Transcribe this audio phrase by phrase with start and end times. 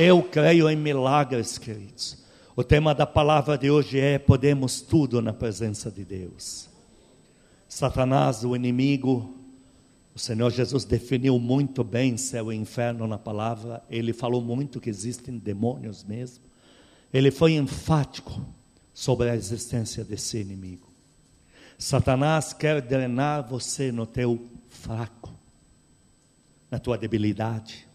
[0.00, 2.18] Eu creio em milagres, queridos.
[2.54, 6.68] O tema da palavra de hoje é: podemos tudo na presença de Deus.
[7.68, 9.34] Satanás, o inimigo,
[10.14, 13.82] o Senhor Jesus definiu muito bem céu e inferno na palavra.
[13.90, 16.44] Ele falou muito que existem demônios mesmo.
[17.12, 18.40] Ele foi enfático
[18.94, 20.86] sobre a existência desse inimigo.
[21.76, 25.34] Satanás quer drenar você no teu fraco,
[26.70, 27.87] na tua debilidade.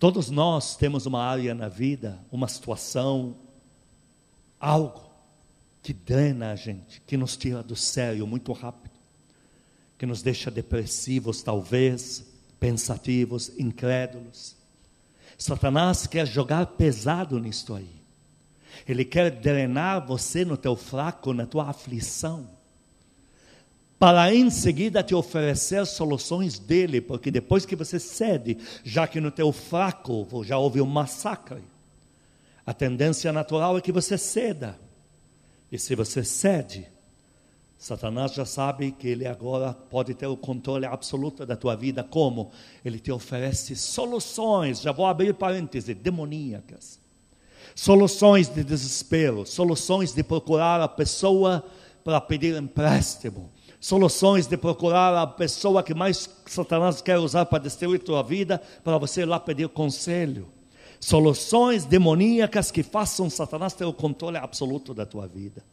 [0.00, 3.36] Todos nós temos uma área na vida, uma situação,
[4.58, 5.10] algo
[5.82, 8.94] que drena a gente, que nos tira do sério muito rápido,
[9.98, 12.24] que nos deixa depressivos, talvez,
[12.58, 14.56] pensativos, incrédulos.
[15.36, 18.00] Satanás quer jogar pesado nisto aí.
[18.88, 22.48] Ele quer drenar você no teu fraco, na tua aflição
[24.00, 29.30] para em seguida te oferecer soluções dele, porque depois que você cede, já que no
[29.30, 31.62] teu fraco já houve um massacre,
[32.64, 34.80] a tendência natural é que você ceda.
[35.70, 36.88] E se você cede,
[37.76, 42.02] Satanás já sabe que ele agora pode ter o controle absoluto da tua vida.
[42.02, 42.50] Como?
[42.82, 46.98] Ele te oferece soluções, já vou abrir parênteses, demoníacas.
[47.74, 51.62] Soluções de desespero, soluções de procurar a pessoa
[52.02, 58.00] para pedir empréstimo soluções de procurar a pessoa que mais Satanás quer usar para destruir
[58.00, 60.48] tua vida, para você ir lá pedir conselho.
[61.00, 65.64] Soluções demoníacas que façam Satanás ter o controle absoluto da tua vida.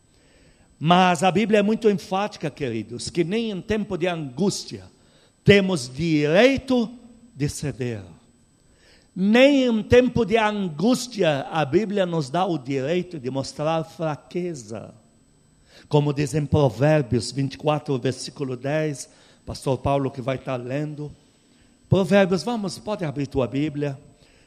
[0.80, 4.86] Mas a Bíblia é muito enfática, queridos, que nem em tempo de angústia
[5.44, 6.90] temos direito
[7.36, 8.04] de ceder.
[9.14, 14.94] Nem em tempo de angústia a Bíblia nos dá o direito de mostrar fraqueza.
[15.90, 19.10] Como diz em Provérbios 24, versículo 10,
[19.46, 21.10] pastor Paulo que vai estar lendo.
[21.88, 23.98] Provérbios, vamos, pode abrir tua Bíblia.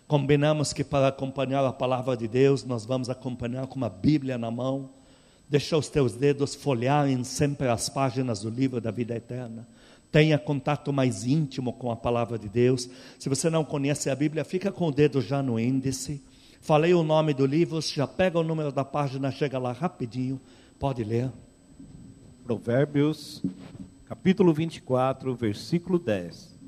[0.07, 4.51] Combinamos que para acompanhar a palavra de Deus, nós vamos acompanhar com uma Bíblia na
[4.51, 4.91] mão.
[5.49, 9.67] Deixa os teus dedos folhearem sempre as páginas do livro da vida eterna.
[10.13, 12.87] Tenha contato mais íntimo com a palavra de Deus.
[13.19, 16.23] Se você não conhece a Bíblia, fica com o dedo já no índice.
[16.61, 20.39] Falei o nome do livro, já pega o número da página, chega lá rapidinho
[20.81, 21.31] Pode ler.
[22.43, 23.43] Provérbios,
[24.07, 26.59] capítulo 24, versículo 10.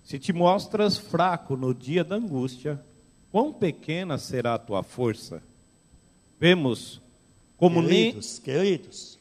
[0.00, 2.80] Se te mostras fraco no dia da angústia,
[3.32, 5.42] quão pequena será a tua força?
[6.38, 7.02] Vemos
[7.56, 8.44] como queridos, nem...
[8.44, 9.18] queridos,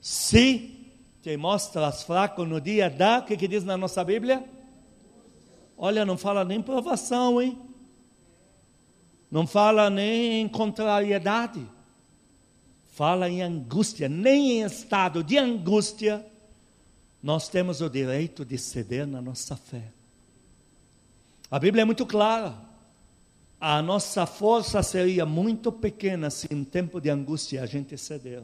[0.00, 0.76] se
[1.22, 4.44] te mostras fraco no dia da, o que, que diz na nossa Bíblia?
[5.76, 7.56] Olha, não fala nem provação, hein?
[9.30, 11.77] Não fala nem contrariedade
[12.98, 16.26] fala em angústia, nem em estado de angústia,
[17.22, 19.92] nós temos o direito de ceder na nossa fé.
[21.48, 22.56] A Bíblia é muito clara.
[23.60, 28.42] A nossa força seria muito pequena se em tempo de angústia a gente ceder.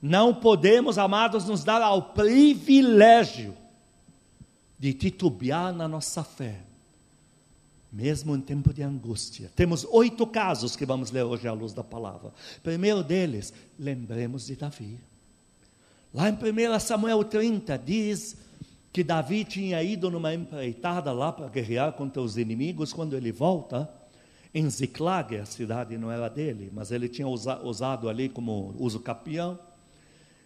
[0.00, 3.56] Não podemos, amados, nos dar ao privilégio
[4.78, 6.69] de titubear na nossa fé
[7.92, 9.50] mesmo em tempo de angústia.
[9.56, 12.32] Temos oito casos que vamos ler hoje à luz da palavra.
[12.62, 14.98] Primeiro deles, lembremos de Davi.
[16.14, 18.36] Lá em 1 Samuel 30 diz
[18.92, 22.92] que Davi tinha ido numa empreitada lá para guerrear contra os inimigos.
[22.92, 23.88] Quando ele volta,
[24.54, 29.58] em Ziclag, a cidade não era dele, mas ele tinha usado ali como uso capião.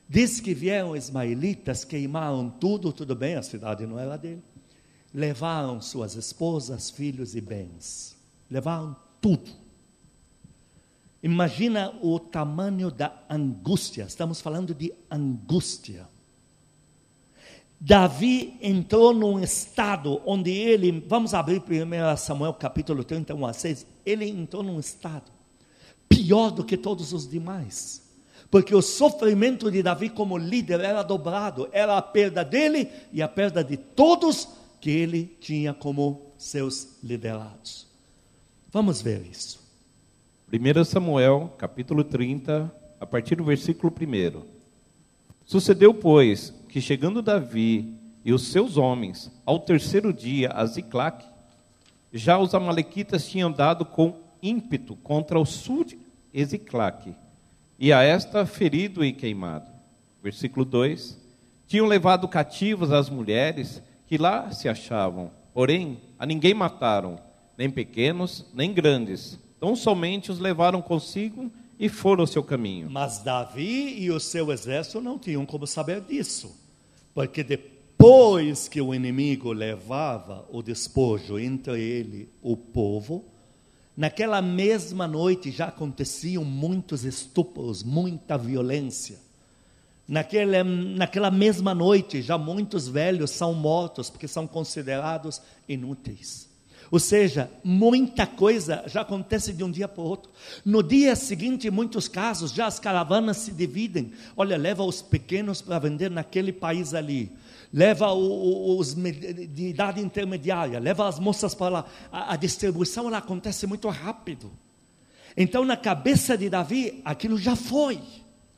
[0.06, 4.42] Diz que vieram ismaelitas, queimaram tudo, tudo bem, a cidade não era dele
[5.14, 8.16] levaram suas esposas, filhos e bens.
[8.50, 9.48] Levaram tudo.
[11.22, 14.02] Imagina o tamanho da angústia.
[14.02, 16.08] Estamos falando de angústia.
[17.80, 24.28] Davi entrou num estado onde ele, vamos abrir 1 Samuel capítulo 31 a 6, ele
[24.28, 25.30] entrou num estado
[26.08, 28.02] pior do que todos os demais.
[28.50, 33.28] Porque o sofrimento de Davi como líder era dobrado, era a perda dele e a
[33.28, 37.88] perda de todos que ele tinha como seus liderados.
[38.70, 39.58] Vamos ver isso.
[40.52, 42.70] 1 Samuel, capítulo 30,
[43.00, 44.42] a partir do versículo 1.
[45.46, 51.24] Sucedeu, pois, que chegando Davi e os seus homens ao terceiro dia a Ziclac,
[52.12, 55.98] já os amalequitas tinham dado com ímpeto contra o sul de
[56.44, 57.14] Ziclac,
[57.78, 59.70] e a esta ferido e queimado.
[60.22, 61.18] Versículo 2:
[61.66, 65.30] Tinham levado cativas as mulheres que lá se achavam.
[65.52, 67.18] Porém, a ninguém mataram,
[67.56, 69.38] nem pequenos, nem grandes.
[69.60, 72.90] Tão somente os levaram consigo e foram ao seu caminho.
[72.90, 76.54] Mas Davi e o seu exército não tinham como saber disso,
[77.14, 83.24] porque depois que o inimigo levava o despojo entre ele, o povo,
[83.96, 89.18] naquela mesma noite já aconteciam muitos estupros, muita violência.
[90.06, 96.52] Naquela, naquela mesma noite, já muitos velhos são mortos porque são considerados inúteis.
[96.90, 100.30] Ou seja, muita coisa já acontece de um dia para o outro.
[100.64, 104.12] No dia seguinte, em muitos casos, já as caravanas se dividem.
[104.36, 107.32] Olha, leva os pequenos para vender naquele país ali.
[107.72, 111.84] Leva os de idade intermediária, leva as moças para lá.
[112.12, 114.52] A, a distribuição ela acontece muito rápido.
[115.36, 118.00] Então, na cabeça de Davi, aquilo já foi.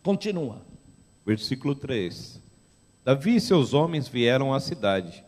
[0.03, 0.66] Continua.
[1.27, 2.41] Versículo 3:
[3.05, 5.25] Davi e seus homens vieram à cidade,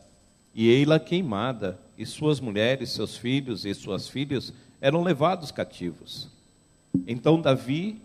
[0.55, 6.31] e ei-la queimada, e suas mulheres, seus filhos e suas filhas eram levados cativos.
[7.05, 8.01] Então Davi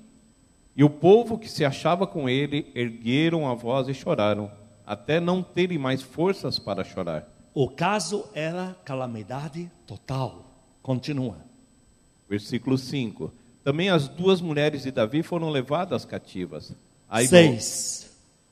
[0.75, 4.51] e o povo que se achava com ele ergueram a voz e choraram,
[4.87, 7.29] até não terem mais forças para chorar.
[7.53, 10.51] O caso era calamidade total.
[10.81, 11.37] Continua.
[12.27, 13.31] Versículo 5.
[13.63, 16.75] Também as duas mulheres de Davi foram levadas cativas
[17.29, 18.09] 6.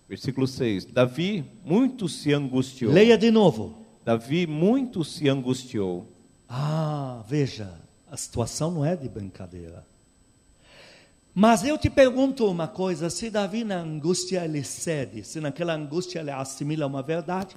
[0.08, 0.86] Versículo 6.
[0.86, 2.92] Davi muito se angustiou.
[2.92, 3.76] Leia de novo.
[4.04, 6.08] Davi muito se angustiou.
[6.50, 7.80] Ah, veja,
[8.10, 9.86] a situação não é de brincadeira.
[11.34, 16.20] Mas eu te pergunto uma coisa: se Davi na angústia ele cede, se naquela angústia
[16.20, 17.56] ele assimila uma verdade,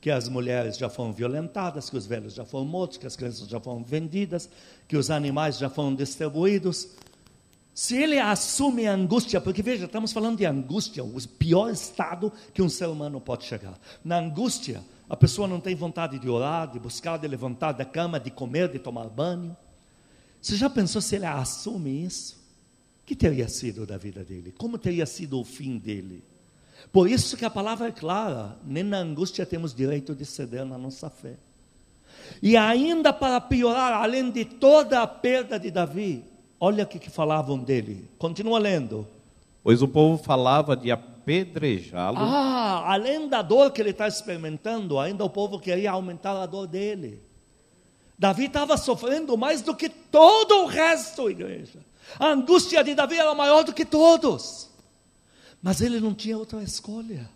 [0.00, 3.46] que as mulheres já foram violentadas, que os velhos já foram mortos, que as crianças
[3.46, 4.50] já foram vendidas,
[4.88, 6.88] que os animais já foram distribuídos,
[7.74, 12.60] se ele assume a angústia, porque veja, estamos falando de angústia, o pior estado que
[12.60, 13.78] um ser humano pode chegar.
[14.04, 18.20] Na angústia, a pessoa não tem vontade de orar, de buscar, de levantar da cama,
[18.20, 19.56] de comer, de tomar banho.
[20.40, 22.36] Você já pensou se ele assume isso?
[23.02, 24.52] O que teria sido da vida dele?
[24.56, 26.22] Como teria sido o fim dele?
[26.92, 30.76] Por isso que a palavra é clara: nem na angústia temos direito de ceder na
[30.76, 31.36] nossa fé.
[32.42, 36.31] E ainda para piorar, além de toda a perda de Davi,
[36.64, 38.08] Olha o que, que falavam dele.
[38.20, 39.04] Continua lendo.
[39.64, 42.18] Pois o povo falava de apedrejá-lo.
[42.20, 46.68] Ah, além da dor que ele está experimentando, ainda o povo queria aumentar a dor
[46.68, 47.20] dele.
[48.16, 51.80] Davi estava sofrendo mais do que todo o resto, igreja.
[52.16, 54.70] A angústia de Davi era maior do que todos.
[55.60, 57.28] Mas ele não tinha outra escolha.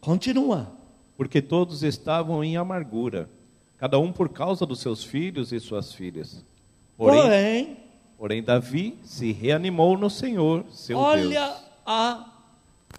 [0.00, 0.72] Continua.
[1.16, 3.28] Porque todos estavam em amargura,
[3.76, 6.44] cada um por causa dos seus filhos e suas filhas.
[6.96, 7.85] Porém, Porém
[8.18, 11.62] Porém, Davi se reanimou no Senhor, seu olha Deus.
[11.84, 12.26] A,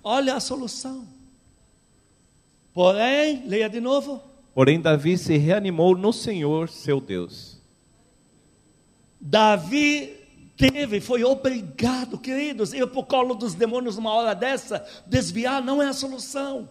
[0.03, 1.07] olha a solução.
[2.71, 4.21] Porém, leia de novo.
[4.53, 7.57] Porém, Davi se reanimou no Senhor, seu Deus.
[9.19, 10.15] Davi
[10.55, 15.81] teve, foi obrigado, queridos, ir para o colo dos demônios numa hora dessa, desviar não
[15.81, 16.69] é a solução.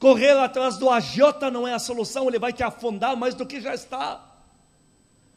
[0.00, 3.60] Correr atrás do agiota não é a solução, ele vai te afundar mais do que
[3.60, 4.33] já está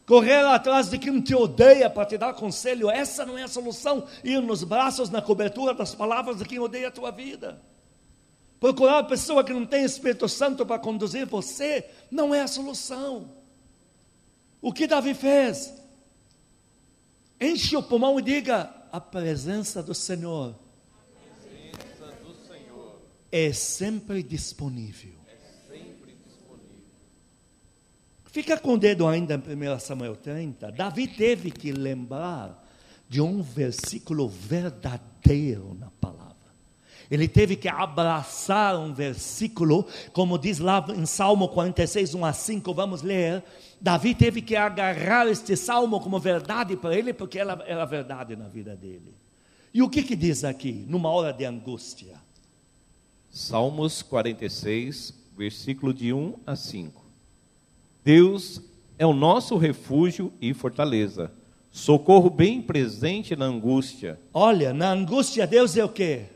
[0.08, 4.08] correr atrás de quem te odeia para te dar conselho, essa não é a solução.
[4.24, 7.62] Ir nos braços, na cobertura das palavras de quem odeia a tua vida.
[8.58, 13.34] Procurar a pessoa que não tem Espírito Santo para conduzir você, não é a solução.
[14.62, 15.74] O que Davi fez?
[17.40, 20.56] Enche o pulmão e diga: a presença do Senhor,
[21.44, 23.02] presença do Senhor.
[23.30, 25.17] é sempre disponível.
[28.32, 30.72] Fica com o dedo ainda em 1 Samuel 30.
[30.72, 32.64] Davi teve que lembrar
[33.10, 36.28] de um versículo verdadeiro na palavra.
[37.10, 42.74] Ele teve que abraçar um versículo, como diz lá em Salmo 46, 1 a 5,
[42.74, 43.44] vamos ler.
[43.80, 48.50] Davi teve que agarrar este salmo como verdade para ele, porque ela era verdade na
[48.50, 49.16] vida dele.
[49.74, 52.16] E o que, que diz aqui, numa hora de angústia?
[53.30, 57.07] Salmos 46, versículo de 1 a 5.
[58.08, 58.62] Deus
[58.98, 61.30] é o nosso refúgio e fortaleza,
[61.70, 64.18] socorro bem presente na angústia.
[64.34, 66.28] Olha, na angústia Deus é o quê?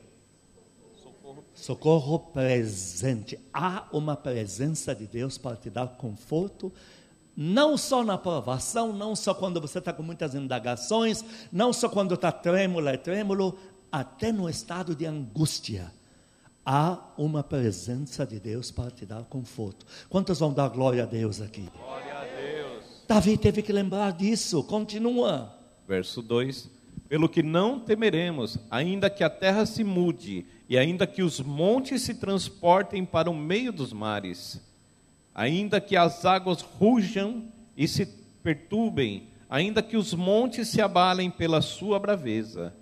[1.01, 1.45] Socorro.
[1.55, 3.39] socorro presente.
[3.53, 6.73] Há uma presença de Deus para te dar conforto,
[7.37, 12.15] não só na provação, não só quando você está com muitas indagações, não só quando
[12.15, 13.57] está trêmulo, é trêmulo,
[13.89, 15.89] até no estado de angústia
[16.65, 19.85] há uma presença de Deus para te dar conforto.
[20.09, 21.69] Quantos vão dar glória a Deus aqui?
[21.77, 22.85] Glória a Deus.
[23.07, 24.63] Davi teve que lembrar disso.
[24.63, 25.57] Continua.
[25.87, 26.69] Verso 2:
[27.09, 32.03] Pelo que não temeremos, ainda que a terra se mude, e ainda que os montes
[32.03, 34.61] se transportem para o meio dos mares,
[35.33, 38.05] ainda que as águas rujam e se
[38.41, 42.73] perturbem, ainda que os montes se abalem pela sua braveza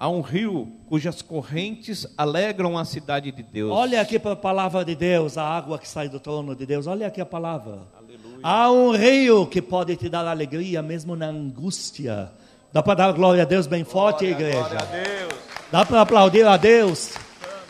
[0.00, 3.70] Há um rio cujas correntes alegram a cidade de Deus.
[3.70, 6.86] Olha aqui para a palavra de Deus, a água que sai do trono de Deus.
[6.86, 7.80] Olha aqui a palavra.
[7.98, 8.38] Aleluia.
[8.42, 12.32] Há um rio que pode te dar alegria mesmo na angústia.
[12.72, 14.68] Dá para dar glória a Deus bem forte, glória, igreja?
[14.68, 15.34] Glória a Deus.
[15.70, 17.12] Dá para aplaudir a Deus?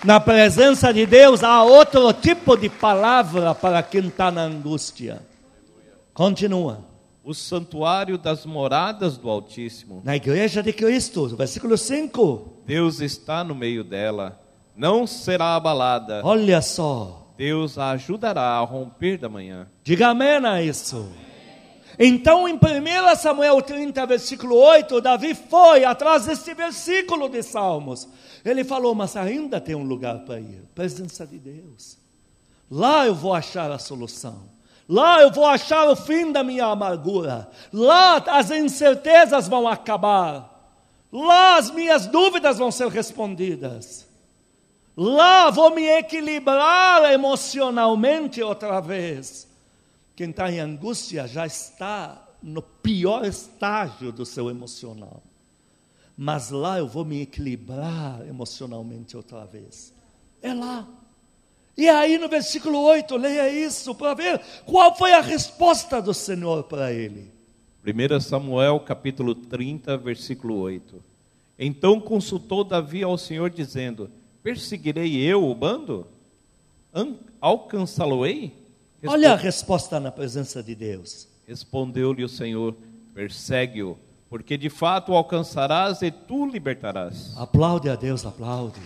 [0.04, 5.20] Na presença de Deus há outro tipo de palavra para quem está na angústia.
[6.14, 6.89] Continua
[7.22, 10.00] o santuário das moradas do Altíssimo.
[10.04, 12.62] Na igreja de Cristo, versículo 5.
[12.66, 14.40] Deus está no meio dela,
[14.76, 16.22] não será abalada.
[16.24, 17.20] Olha só.
[17.36, 19.66] Deus a ajudará a romper da manhã.
[19.82, 21.10] Diga amém a isso.
[21.98, 28.08] Então, em 1 Samuel 30, versículo 8, Davi foi atrás desse versículo de Salmos.
[28.44, 31.98] Ele falou: Mas ainda tem um lugar para ir presença de Deus.
[32.70, 34.59] Lá eu vou achar a solução.
[34.90, 37.48] Lá eu vou achar o fim da minha amargura.
[37.72, 40.50] Lá as incertezas vão acabar.
[41.12, 44.08] Lá as minhas dúvidas vão ser respondidas.
[44.96, 49.46] Lá vou me equilibrar emocionalmente outra vez.
[50.16, 55.22] Quem está em angústia já está no pior estágio do seu emocional.
[56.16, 59.94] Mas lá eu vou me equilibrar emocionalmente outra vez.
[60.42, 60.84] É lá.
[61.80, 66.64] E aí no versículo 8, leia isso para ver qual foi a resposta do Senhor
[66.64, 67.32] para ele.
[67.82, 71.02] 1 Samuel capítulo 30, versículo 8.
[71.58, 74.10] Então consultou Davi ao Senhor, dizendo:
[74.42, 76.06] Perseguirei eu o bando?
[77.40, 78.52] Alcançá-lo-ei?
[79.06, 81.28] Olha a resposta na presença de Deus.
[81.48, 82.76] Respondeu-lhe o Senhor:
[83.14, 83.96] Persegue-o,
[84.28, 87.34] porque de fato o alcançarás e tu libertarás.
[87.38, 88.82] Aplaude a Deus, aplaude.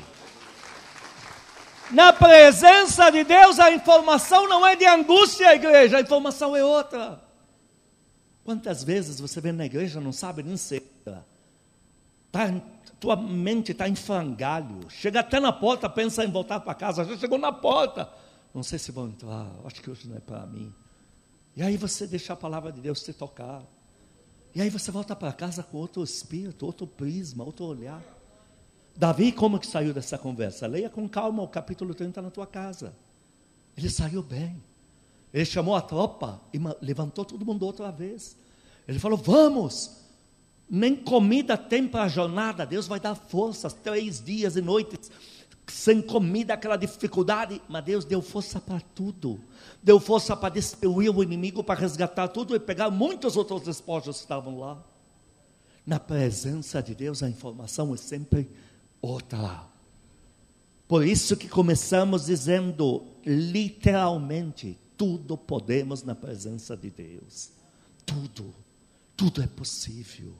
[1.90, 7.22] Na presença de Deus, a informação não é de angústia, igreja, a informação é outra.
[8.44, 10.82] Quantas vezes você vem na igreja não sabe nem ser?
[12.32, 12.52] Tá,
[12.98, 14.88] tua mente está em frangalho.
[14.88, 17.04] Chega até na porta, pensa em voltar para casa.
[17.04, 18.08] Já chegou na porta.
[18.52, 19.46] Não sei se vão entrar.
[19.64, 20.72] Acho que hoje não é para mim.
[21.56, 23.62] E aí você deixa a palavra de Deus te tocar.
[24.54, 28.02] E aí você volta para casa com outro espírito, outro prisma, outro olhar.
[28.96, 30.66] Davi, como que saiu dessa conversa?
[30.66, 32.94] Leia com calma o capítulo 30 na tua casa.
[33.76, 34.62] Ele saiu bem.
[35.32, 38.36] Ele chamou a tropa e levantou todo mundo outra vez.
[38.86, 40.04] Ele falou: Vamos,
[40.70, 45.10] nem comida tem para a jornada, Deus vai dar forças, três dias e noites,
[45.66, 49.40] sem comida, aquela dificuldade, mas Deus deu força para tudo,
[49.82, 54.22] deu força para destruir o inimigo, para resgatar tudo e pegar muitos outros despojos que
[54.22, 54.82] estavam lá.
[55.86, 58.50] Na presença de Deus, a informação é sempre
[59.04, 59.66] outra.
[60.86, 67.50] Por isso que começamos dizendo, literalmente, tudo podemos na presença de Deus.
[68.04, 68.54] Tudo,
[69.16, 70.34] tudo é possível.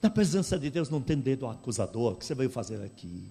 [0.00, 3.30] Na presença de Deus não tem dedo acusador, que você veio fazer aqui?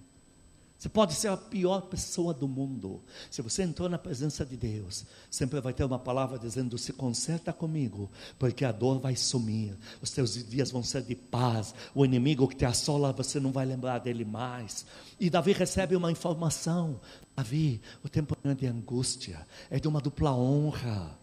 [0.82, 3.04] Você pode ser a pior pessoa do mundo.
[3.30, 7.54] Se você entrou na presença de Deus, sempre vai ter uma palavra dizendo: se conserta
[7.54, 8.10] comigo,
[8.40, 12.56] porque a dor vai sumir, os teus dias vão ser de paz, o inimigo que
[12.56, 14.84] te assola, você não vai lembrar dele mais.
[15.20, 17.00] E Davi recebe uma informação:
[17.36, 21.16] Davi, o tempo não é de angústia, é de uma dupla honra.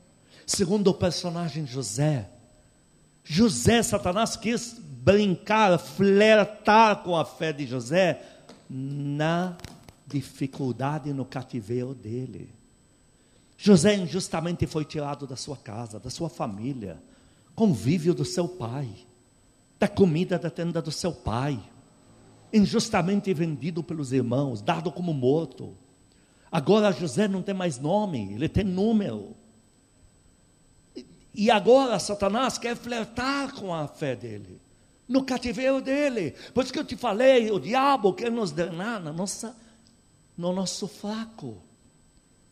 [0.46, 2.30] Segundo o personagem José,
[3.24, 8.37] José, Satanás quis brincar, flertar com a fé de José
[8.68, 9.56] na
[10.06, 12.50] dificuldade no cativeiro dele.
[13.56, 17.02] José injustamente foi tirado da sua casa, da sua família,
[17.54, 18.88] convívio do seu pai,
[19.78, 21.60] da comida da tenda do seu pai,
[22.52, 25.76] injustamente vendido pelos irmãos, dado como morto.
[26.50, 29.36] Agora José não tem mais nome, ele tem número.
[31.34, 34.60] E agora Satanás quer flertar com a fé dele
[35.08, 36.34] no cativeiro dele.
[36.52, 39.56] Por isso que eu te falei, o diabo quer nos danar na nossa,
[40.36, 41.56] no nosso fraco,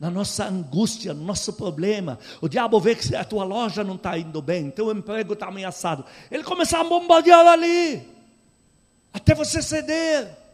[0.00, 2.18] na nossa angústia, no nosso problema.
[2.40, 6.04] O diabo vê que a tua loja não está indo bem, teu emprego está ameaçado.
[6.30, 8.08] Ele começa a bombardear ali,
[9.12, 10.46] até você ceder.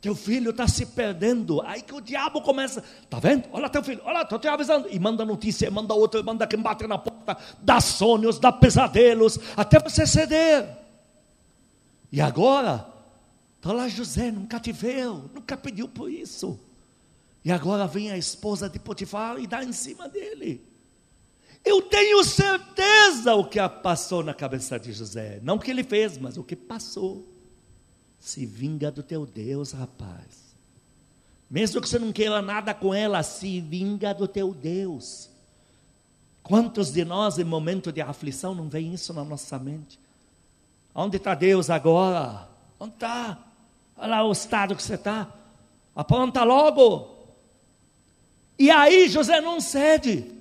[0.00, 1.62] Teu filho está se perdendo.
[1.62, 2.84] Aí que o diabo começa.
[3.02, 3.48] Está vendo?
[3.50, 4.86] Olha teu filho, olha, estou te avisando.
[4.90, 9.78] E manda notícia, manda outro, manda quem bate na porta, dá sonhos, dá pesadelos, até
[9.78, 10.83] você ceder.
[12.14, 12.86] E agora,
[13.56, 16.56] está lá José num cativeiro, nunca pediu por isso.
[17.44, 20.64] E agora vem a esposa de Potifar e dá em cima dele.
[21.64, 25.40] Eu tenho certeza o que passou na cabeça de José.
[25.42, 27.26] Não o que ele fez, mas o que passou.
[28.20, 30.54] Se vinga do teu Deus, rapaz.
[31.50, 35.30] Mesmo que você não queira nada com ela, se vinga do teu Deus.
[36.44, 40.03] Quantos de nós, em momento de aflição, não vem isso na nossa mente?
[40.94, 42.48] Onde está Deus agora?
[42.78, 43.38] Onde está?
[43.96, 45.28] Olha lá o estado que você está.
[45.94, 47.14] Apronta logo.
[48.58, 50.32] E aí José não cede.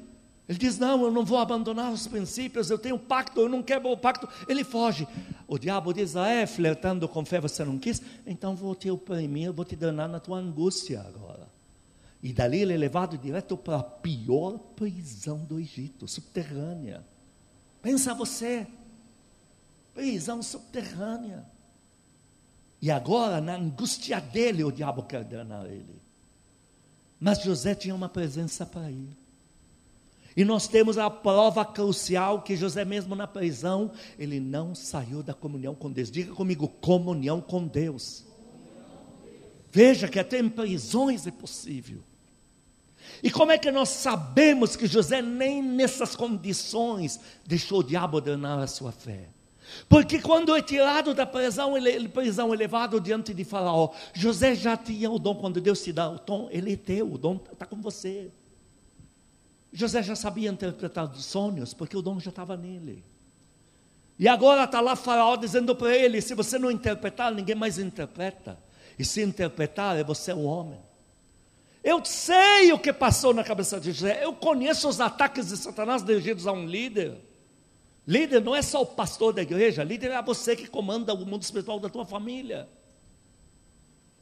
[0.48, 3.92] Ele diz: Não, eu não vou abandonar os princípios, eu tenho pacto, eu não quebro
[3.92, 4.28] o pacto.
[4.48, 5.08] Ele foge.
[5.48, 8.02] O diabo diz: Ah, é, flertando com fé, você não quis?
[8.26, 11.48] Então vou te oprimir, vou te danar na tua angústia agora.
[12.22, 17.04] E dali ele é levado direto para a pior prisão do Egito, subterrânea.
[17.82, 18.66] Pensa você,
[19.94, 21.46] prisão subterrânea.
[22.82, 26.02] E agora, na angústia dele, o diabo quer danar ele.
[27.20, 29.16] Mas José tinha uma presença para ir.
[30.36, 35.34] E nós temos a prova crucial que José, mesmo na prisão, ele não saiu da
[35.34, 36.12] comunhão com Deus.
[36.12, 38.26] Diga comigo, comunhão com Deus.
[39.72, 42.04] Veja que até em prisões é possível.
[43.22, 48.60] E como é que nós sabemos que José, nem nessas condições, deixou o diabo danar
[48.60, 49.30] a sua fé?
[49.88, 55.10] Porque quando é tirado da prisão, ele, prisão elevado diante de Faraó, José já tinha
[55.10, 57.82] o dom, quando Deus te dá o dom, ele é teu, o dom está com
[57.82, 58.32] você.
[59.72, 63.04] José já sabia interpretar os sonhos, porque o dom já estava nele.
[64.20, 68.58] E agora está lá Faraó dizendo para ele: se você não interpretar, ninguém mais interpreta.
[68.98, 70.80] E se interpretar, é você o homem.
[71.84, 74.24] Eu sei o que passou na cabeça de José.
[74.24, 77.20] Eu conheço os ataques de Satanás dirigidos a um líder.
[78.06, 81.42] Líder não é só o pastor da igreja, líder é você que comanda o mundo
[81.42, 82.68] espiritual da tua família.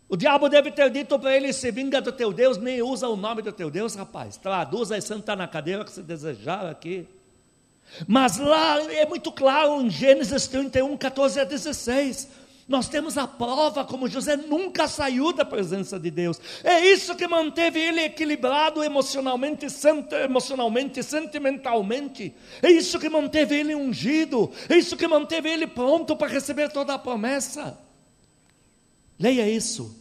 [0.08, 3.16] O diabo deve ter dito para ele: se vinga do teu Deus, nem usa o
[3.16, 4.38] nome do teu Deus, rapaz.
[4.38, 7.08] Traduza e senta na cadeira que você desejar aqui.
[8.08, 12.28] Mas lá é muito claro em Gênesis 31, 14 a 16.
[12.68, 16.40] Nós temos a prova como José nunca saiu da presença de Deus.
[16.64, 19.68] É isso que manteve ele equilibrado emocionalmente,
[20.24, 22.34] emocionalmente, sentimentalmente.
[22.62, 24.52] É isso que manteve ele ungido.
[24.70, 27.78] É isso que manteve ele pronto para receber toda a promessa.
[29.20, 29.96] Leia isso.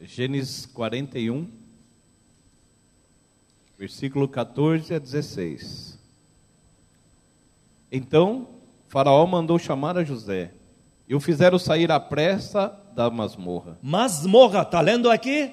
[0.00, 1.48] Gênesis 41,
[3.78, 5.98] versículo 14 a 16.
[7.90, 8.48] Então
[8.88, 10.52] Faraó mandou chamar a José
[11.08, 13.78] e o fizeram sair à pressa da masmorra.
[13.82, 15.52] Masmorra, está lendo aqui?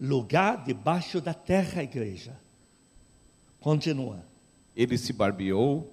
[0.00, 2.38] Lugar debaixo da terra, igreja.
[3.60, 4.24] Continua.
[4.76, 5.92] Ele se barbeou,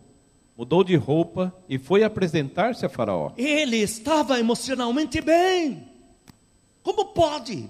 [0.57, 3.31] mudou de roupa e foi apresentar-se a Faraó.
[3.37, 5.87] Ele estava emocionalmente bem.
[6.83, 7.69] Como pode?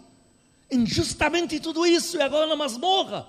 [0.71, 3.27] Injustamente tudo isso e agora na masmorra.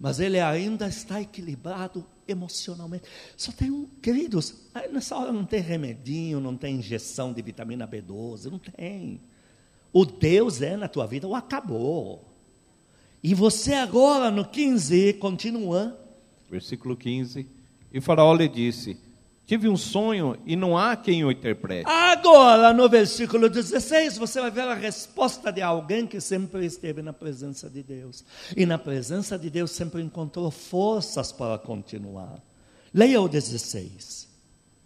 [0.00, 3.04] Mas ele ainda está equilibrado emocionalmente.
[3.36, 4.54] Só tem um, queridos,
[4.92, 9.20] nessa hora não tem remedinho, não tem injeção de vitamina B12, não tem.
[9.92, 12.24] O Deus é na tua vida, o acabou.
[13.22, 15.98] E você agora no 15, continua.
[16.50, 17.46] Versículo 15.
[17.92, 18.98] E Faraó lhe disse:
[19.46, 21.84] Tive um sonho e não há quem o interprete.
[21.86, 27.12] Agora, no versículo 16, você vai ver a resposta de alguém que sempre esteve na
[27.12, 28.24] presença de Deus.
[28.56, 32.42] E na presença de Deus sempre encontrou forças para continuar.
[32.92, 34.26] Leia o 16.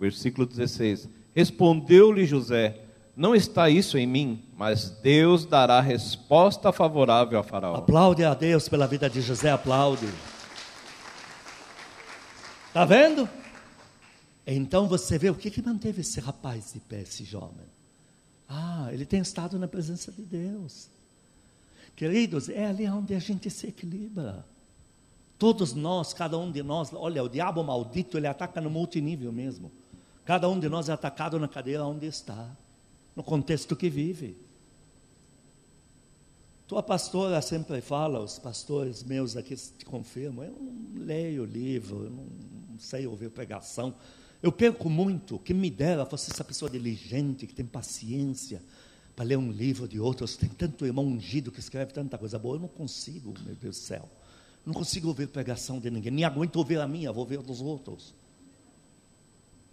[0.01, 2.81] Versículo 16: Respondeu-lhe José:
[3.17, 7.77] Não está isso em mim, mas Deus dará resposta favorável a Faraó.
[7.77, 10.09] Aplaude a Deus pela vida de José, aplaude.
[12.67, 13.29] Está vendo?
[14.51, 17.67] Então você vê o que, que manteve esse rapaz de pé, esse jovem.
[18.49, 20.89] Ah, ele tem estado na presença de Deus.
[21.95, 24.47] Queridos, é ali onde a gente se equilibra.
[25.39, 29.71] Todos nós, cada um de nós, olha, o diabo maldito, ele ataca no multinível mesmo.
[30.25, 32.51] Cada um de nós é atacado na cadeira onde está,
[33.15, 34.35] no contexto que vive.
[36.67, 42.11] Tua pastora sempre fala, os pastores meus aqui te confirmam, eu não leio livro, eu
[42.11, 42.27] não
[42.79, 43.95] sei ouvir pregação,
[44.43, 45.39] eu perco muito.
[45.41, 48.63] Quem me dera fosse essa pessoa diligente, que tem paciência
[49.17, 50.37] para ler um livro de outros.
[50.37, 52.57] Tem tanto irmão ungido que escreve tanta coisa boa.
[52.57, 54.09] Eu não consigo, meu Deus do céu.
[54.65, 56.13] Não consigo ouvir pregação de ninguém.
[56.13, 58.15] Nem aguento ouvir a minha, vou ouvir dos outros.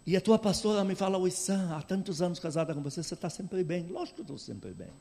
[0.06, 3.14] E a tua pastora me fala, oi Sam, há tantos anos casada com você, você
[3.14, 3.88] está sempre bem.
[3.88, 4.92] Lógico que estou sempre bem.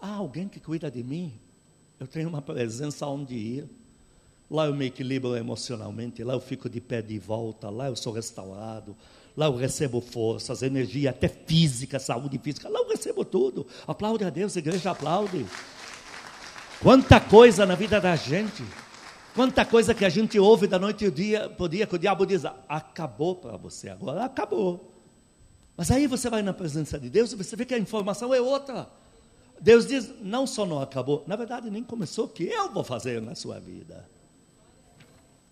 [0.00, 1.38] Há alguém que cuida de mim?
[1.98, 3.70] Eu tenho uma presença onde ir.
[4.52, 8.12] Lá eu me equilibro emocionalmente, lá eu fico de pé de volta, lá eu sou
[8.12, 8.94] restaurado,
[9.34, 13.66] lá eu recebo forças, energia, até física, saúde física, lá eu recebo tudo.
[13.86, 15.46] Aplaude a Deus, a igreja aplaude.
[16.82, 18.62] Quanta coisa na vida da gente,
[19.34, 22.26] quanta coisa que a gente ouve da noite e dia, por dia, que o diabo
[22.26, 24.92] diz: acabou para você, agora acabou.
[25.74, 28.40] Mas aí você vai na presença de Deus e você vê que a informação é
[28.40, 28.86] outra.
[29.58, 33.22] Deus diz: não só não acabou, na verdade nem começou, o que eu vou fazer
[33.22, 34.11] na sua vida.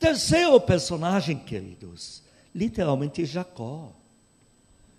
[0.01, 2.23] Terceiro personagem, queridos,
[2.55, 3.93] literalmente Jacó.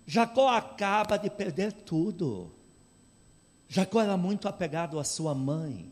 [0.06, 2.52] Jacó acaba de perder tudo.
[3.68, 5.90] Jacó era muito apegado à sua mãe.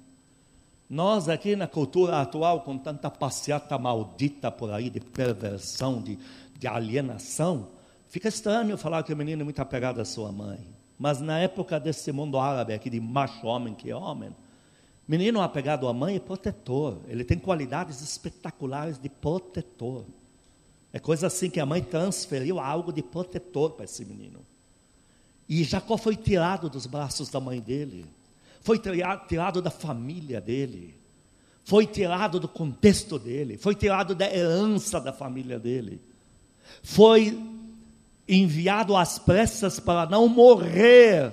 [0.89, 6.17] Nós aqui na cultura atual, com tanta passeata maldita por aí de perversão, de,
[6.57, 7.71] de alienação,
[8.09, 10.61] fica estranho falar que o menino é muito apegado à sua mãe.
[10.97, 14.31] Mas na época desse mundo árabe aqui de macho homem que homem,
[15.11, 17.01] menino apegado à mãe é protetor.
[17.09, 20.05] Ele tem qualidades espetaculares de protetor.
[20.93, 24.39] É coisa assim que a mãe transferiu algo de protetor para esse menino.
[25.49, 28.07] E Jacó foi tirado dos braços da mãe dele,
[28.61, 28.81] foi
[29.27, 30.95] tirado da família dele,
[31.65, 36.01] foi tirado do contexto dele, foi tirado da herança da família dele,
[36.85, 37.37] foi
[38.29, 41.33] enviado às pressas para não morrer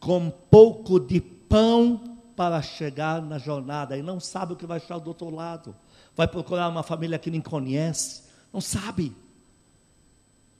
[0.00, 4.98] com pouco de pão para chegar na jornada e não sabe o que vai estar
[4.98, 5.74] do outro lado.
[6.16, 9.14] Vai procurar uma família que nem conhece, não sabe.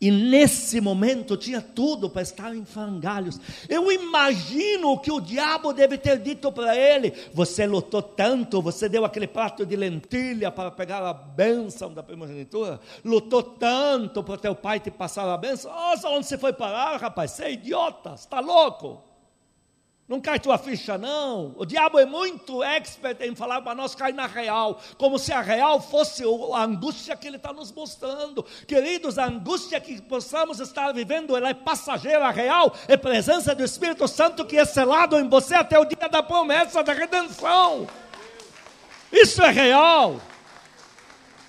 [0.01, 3.41] E nesse momento tinha tudo para estar em frangalhos.
[3.69, 9.05] Eu imagino que o diabo deve ter dito para ele: Você lutou tanto, você deu
[9.05, 14.79] aquele prato de lentilha para pegar a bênção da primogenitura, lutou tanto para teu pai
[14.81, 15.73] te passar a bênção.
[15.73, 17.31] Nossa, onde você foi parar, rapaz?
[17.31, 19.14] Você é idiota, está louco?
[20.07, 21.55] Não cai tua ficha, não.
[21.57, 25.41] O diabo é muito expert em falar para nós cair na real, como se a
[25.41, 28.45] real fosse a angústia que ele está nos mostrando.
[28.69, 33.65] Queridos, a angústia que possamos estar vivendo, ela é passageira, a real é presença do
[33.65, 37.87] Espírito Santo que é selado em você até o dia da promessa da redenção.
[39.11, 40.21] Isso é real.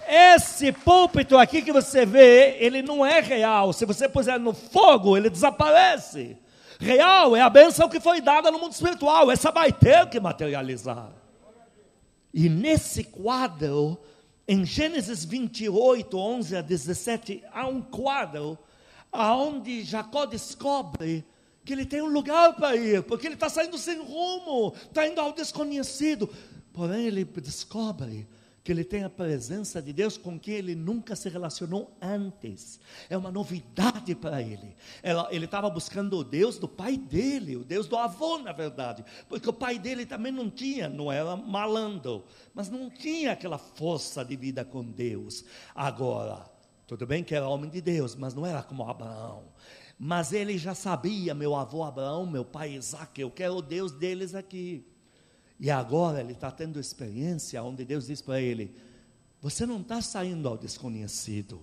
[0.07, 3.73] Esse púlpito aqui que você vê, ele não é real.
[3.73, 6.37] Se você puser no fogo, ele desaparece.
[6.79, 11.11] Real é a benção que foi dada no mundo espiritual, essa vai ter que materializar.
[12.33, 13.97] E nesse quadro,
[14.47, 18.57] em Gênesis 28, 11 a 17, há um quadro
[19.11, 21.25] onde Jacó descobre
[21.63, 25.19] que ele tem um lugar para ir, porque ele está saindo sem rumo, está indo
[25.19, 26.29] ao desconhecido.
[26.71, 28.27] Porém, ele descobre
[28.65, 32.79] que ele tem a presença de Deus com quem ele nunca se relacionou antes.
[33.07, 34.75] É uma novidade para ele.
[35.29, 39.47] Ele estava buscando o Deus do pai dele, o Deus do avô, na verdade, porque
[39.47, 42.25] o pai dele também não tinha, não era malandro,
[42.55, 45.45] mas não tinha aquela força de vida com Deus.
[45.75, 46.49] Agora,
[46.87, 49.43] tudo bem que era homem de Deus, mas não era como Abraão.
[49.95, 54.33] Mas ele já sabia, meu avô Abraão, meu pai Isaac, eu quero o Deus deles
[54.33, 54.83] aqui.
[55.59, 58.75] E agora ele está tendo experiência onde Deus diz para ele:
[59.41, 61.61] Você não está saindo ao desconhecido,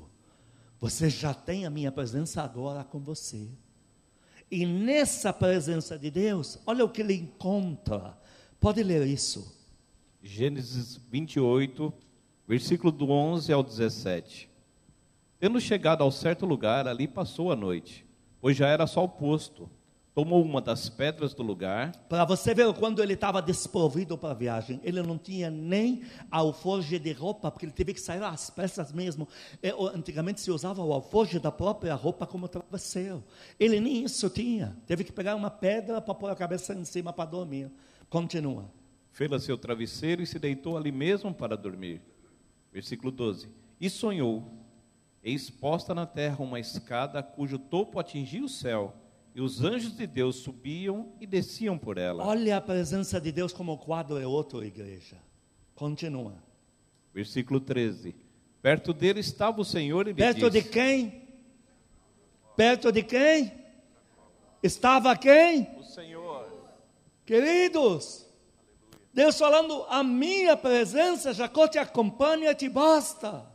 [0.80, 3.48] você já tem a minha presença agora com você.
[4.50, 8.18] E nessa presença de Deus, olha o que ele encontra.
[8.60, 9.58] Pode ler isso.
[10.22, 11.92] Gênesis 28,
[12.46, 14.50] versículo do 11 ao 17.
[15.38, 18.06] Tendo chegado ao certo lugar, ali passou a noite,
[18.40, 19.68] pois já era sol posto
[20.14, 21.92] tomou uma das pedras do lugar.
[22.08, 26.98] Para você ver quando ele estava desprovido para a viagem, ele não tinha nem alforje
[26.98, 29.26] de roupa, porque ele teve que sair às pressas mesmo.
[29.62, 33.24] É, antigamente se usava o alforje da própria roupa como travesseiro.
[33.58, 34.76] Ele nem isso tinha.
[34.86, 37.70] Teve que pegar uma pedra para pôr a cabeça em cima para dormir.
[38.10, 38.70] Continua.
[39.10, 42.02] Fez seu travesseiro e se deitou ali mesmo para dormir.
[42.70, 43.48] Versículo 12.
[43.80, 44.44] E sonhou,
[45.22, 49.01] exposta na terra uma escada cujo topo atingia o céu
[49.34, 52.24] e os anjos de Deus subiam e desciam por ela.
[52.26, 55.16] Olha a presença de Deus como o quadro é outro, igreja.
[55.74, 56.42] Continua.
[57.14, 58.14] Versículo 13.
[58.60, 61.28] Perto dele estava o Senhor e Perto disse, de quem?
[62.56, 63.52] Perto de quem?
[64.62, 65.68] Estava quem?
[65.78, 66.46] O Senhor.
[67.24, 68.26] Queridos,
[69.12, 73.46] Deus falando, a minha presença, Jacó te acompanha, te basta.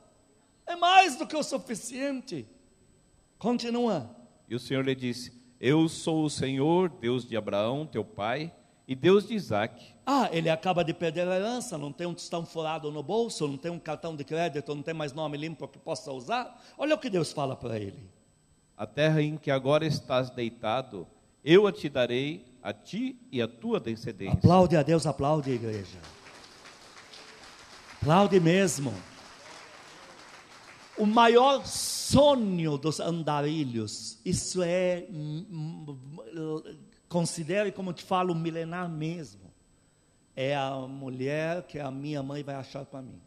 [0.65, 2.47] É mais do que o suficiente.
[3.37, 4.13] Continua.
[4.49, 8.53] E o Senhor lhe disse: eu sou o Senhor, Deus de Abraão, teu pai,
[8.87, 9.93] e Deus de Isaac.
[10.05, 13.57] Ah, ele acaba de perder a herança, não tem um tostão furado no bolso, não
[13.57, 16.63] tem um cartão de crédito, não tem mais nome limpo que possa usar.
[16.77, 18.09] Olha o que Deus fala para ele.
[18.77, 21.05] A terra em que agora estás deitado,
[21.43, 24.33] eu a te darei a ti e a tua descendência.
[24.33, 25.99] Aplaude a Deus, aplaude a igreja.
[28.01, 28.93] Aplaude mesmo.
[30.97, 35.05] O maior sonho dos andarilhos, isso é,
[37.07, 39.51] considere como te falo, milenar mesmo.
[40.35, 43.21] É a mulher que a minha mãe vai achar para mim.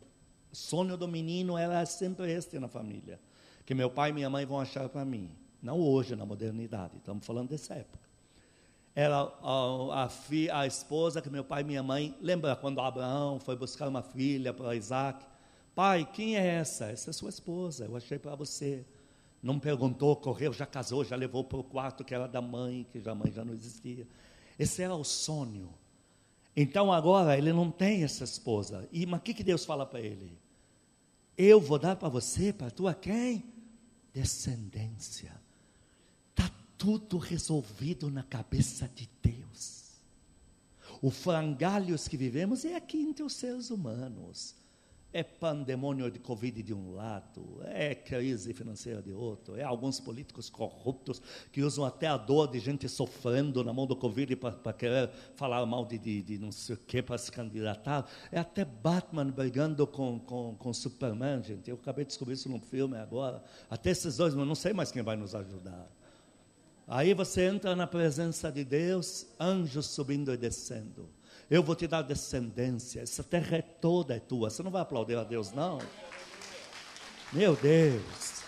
[0.52, 3.20] O sonho do menino era sempre este na família.
[3.64, 5.30] Que meu pai e minha mãe vão achar para mim.
[5.62, 8.08] Não hoje, na modernidade, estamos falando dessa época.
[8.94, 12.16] Era a, a, a esposa que meu pai e minha mãe.
[12.20, 15.24] Lembra quando Abraão foi buscar uma filha para Isaac?
[15.74, 16.86] Pai, quem é essa?
[16.86, 18.84] Essa é sua esposa, eu achei para você.
[19.42, 23.08] Não perguntou, correu, já casou, já levou para o quarto que era da mãe, que
[23.08, 24.06] a mãe já não existia.
[24.58, 25.72] Esse era o sonho.
[26.54, 28.86] Então agora ele não tem essa esposa.
[28.92, 30.38] E mas o que, que Deus fala para ele?
[31.38, 33.44] Eu vou dar para você, para tua quem?
[34.12, 35.32] Descendência.
[36.30, 40.00] Está tudo resolvido na cabeça de Deus.
[41.00, 44.54] O frangalhos que vivemos é aqui entre os seres humanos.
[45.12, 50.48] É pandemônio de Covid de um lado, é crise financeira de outro, é alguns políticos
[50.48, 51.20] corruptos
[51.50, 55.66] que usam até a dor de gente sofrendo na mão do Covid para querer falar
[55.66, 58.08] mal de, de, de não sei o que para se candidatar.
[58.30, 61.68] É até Batman brigando com, com, com Superman, gente.
[61.68, 63.42] Eu acabei de descobrir isso num filme agora.
[63.68, 65.90] Até esses dois, mas não sei mais quem vai nos ajudar.
[66.86, 71.08] Aí você entra na presença de Deus, anjos subindo e descendo.
[71.50, 73.00] Eu vou te dar descendência.
[73.00, 74.48] Essa terra é toda é tua.
[74.48, 75.78] Você não vai aplaudir a Deus, não?
[77.32, 78.39] Meu Deus.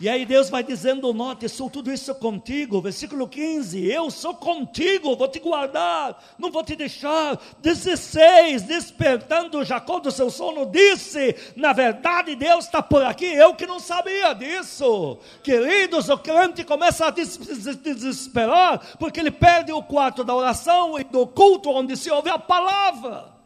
[0.00, 5.16] E aí Deus vai dizendo, note, sou tudo isso contigo, versículo 15, eu sou contigo,
[5.16, 7.36] vou te guardar, não vou te deixar.
[7.60, 13.66] 16, despertando Jacó do seu sono, disse, na verdade Deus está por aqui, eu que
[13.66, 15.18] não sabia disso.
[15.42, 21.26] Queridos, o crente começa a desesperar, porque ele perde o quarto da oração e do
[21.26, 23.37] culto onde se ouve a palavra.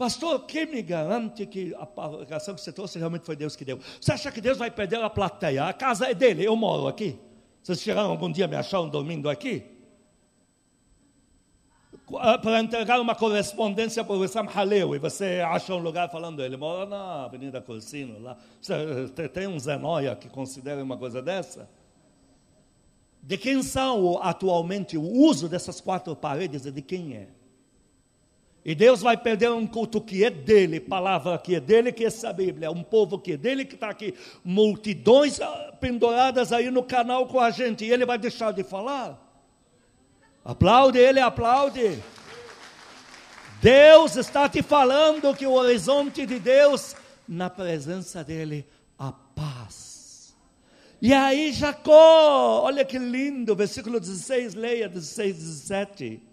[0.00, 3.78] Pastor, quem me garante que a pregação que você trouxe realmente foi Deus que deu?
[4.00, 5.66] Você acha que Deus vai perder a plateia?
[5.66, 7.18] A casa é dele, eu moro aqui.
[7.62, 9.62] Vocês chegaram algum dia me acharam dormindo aqui?
[12.16, 16.42] Ah, para entregar uma correspondência para o Sam Haleu, e você acha um lugar falando,
[16.42, 18.38] ele mora na Avenida Corsino, lá.
[18.58, 21.68] Você tem um Zenóia que considera uma coisa dessa?
[23.22, 27.39] De quem são atualmente o uso dessas quatro paredes e de quem é?
[28.64, 32.08] E Deus vai perder um culto que é dele, palavra que é dele, que é
[32.08, 36.82] essa Bíblia, um povo que é dele, que está aqui, multidões ah, penduradas aí no
[36.82, 39.18] canal com a gente, e ele vai deixar de falar?
[40.44, 41.98] Aplaude ele, aplaude.
[43.62, 46.94] Deus está te falando que o horizonte de Deus,
[47.26, 48.66] na presença dele,
[48.98, 50.34] a paz.
[51.00, 56.29] E aí Jacó, olha que lindo, versículo 16, leia 16, 17.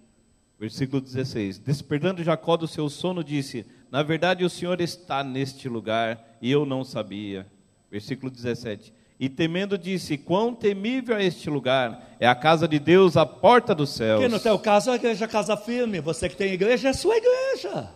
[0.59, 6.37] Versículo 16: Despertando Jacó do seu sono, disse: Na verdade, o Senhor está neste lugar
[6.41, 7.45] e eu não sabia.
[7.91, 12.15] Versículo 17: E temendo, disse: Quão temível é este lugar!
[12.19, 14.19] É a casa de Deus, a porta dos céus.
[14.21, 15.99] Que no teu caso é a igreja casa firme.
[16.01, 17.91] Você que tem igreja é sua igreja.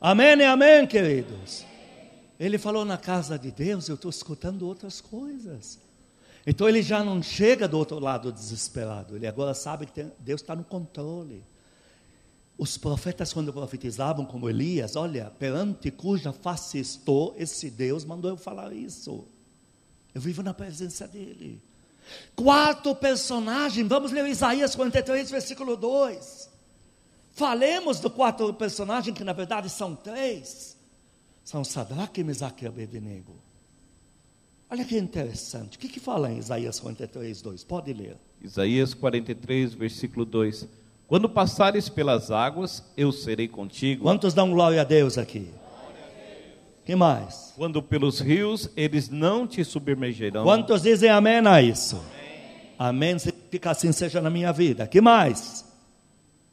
[0.00, 1.64] Amém e amém, queridos.
[2.38, 5.80] Ele falou na casa de Deus, eu estou escutando outras coisas.
[6.50, 10.56] Então ele já não chega do outro lado desesperado, ele agora sabe que Deus está
[10.56, 11.44] no controle.
[12.56, 18.36] Os profetas, quando profetizavam, como Elias, olha, perante cuja face estou, esse Deus mandou eu
[18.38, 19.28] falar isso.
[20.14, 21.62] Eu vivo na presença dele.
[22.34, 26.48] Quarto personagem, vamos ler Isaías 43, versículo 2.
[27.32, 30.78] Falemos do quarto personagem, que na verdade são três:
[31.44, 33.47] são Sadraque, Mesaque e Abednego.
[34.70, 35.76] Olha que interessante.
[35.76, 37.64] O que, que fala em Isaías 43, 2?
[37.64, 38.16] Pode ler.
[38.42, 40.68] Isaías 43, versículo 2.
[41.06, 44.02] Quando passares pelas águas, eu serei contigo.
[44.02, 45.48] Quantos dão glória a Deus aqui?
[46.84, 47.52] que mais?
[47.56, 50.42] Quando pelos rios, eles não te submergerão.
[50.42, 51.96] Quantos dizem amém a isso?
[51.96, 53.12] Amém.
[53.12, 54.86] amém significa assim seja na minha vida.
[54.86, 55.66] que mais?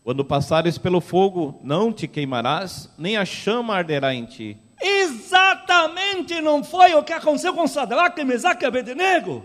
[0.03, 4.57] Quando passares pelo fogo, não te queimarás, nem a chama arderá em ti.
[5.75, 9.43] Exatamente não foi o que aconteceu com Sadraque, Mesaque e Abednego.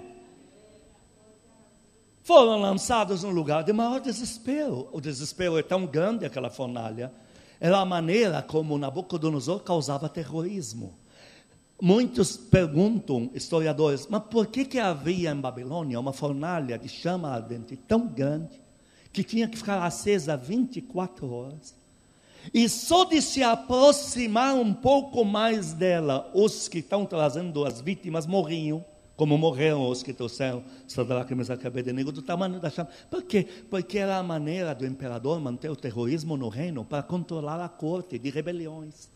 [2.23, 4.89] Foram lançados num lugar de maior desespero.
[4.93, 7.13] O desespero é tão grande, aquela fornalha.
[7.59, 10.97] Era a maneira como Nabucodonosor causava terrorismo.
[11.83, 17.75] Muitos perguntam, historiadores, mas por que, que havia em Babilônia uma fornalha de chama ardente
[17.75, 18.63] tão grande,
[19.13, 21.80] que tinha que ficar acesa 24 horas?
[22.53, 28.27] E só de se aproximar um pouco mais dela, os que estão trazendo as vítimas
[28.27, 28.85] morriam,
[29.17, 32.89] como morreram os que trouxeram Sadraque, Mesaque e Abednego, do tamanho da chama.
[33.11, 33.47] Por quê?
[33.69, 38.19] Porque era a maneira do imperador manter o terrorismo no reino para controlar a corte
[38.19, 39.11] de rebeliões.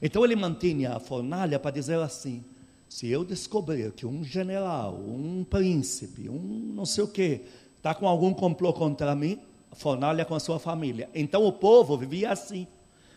[0.00, 2.42] Então ele mantinha a fornalha para dizer assim:
[2.88, 7.42] se eu descobrir que um general, um príncipe, um não sei o quê,
[7.76, 9.38] está com algum complô contra mim,
[9.72, 11.08] fornalha com a sua família.
[11.14, 12.66] Então o povo vivia assim.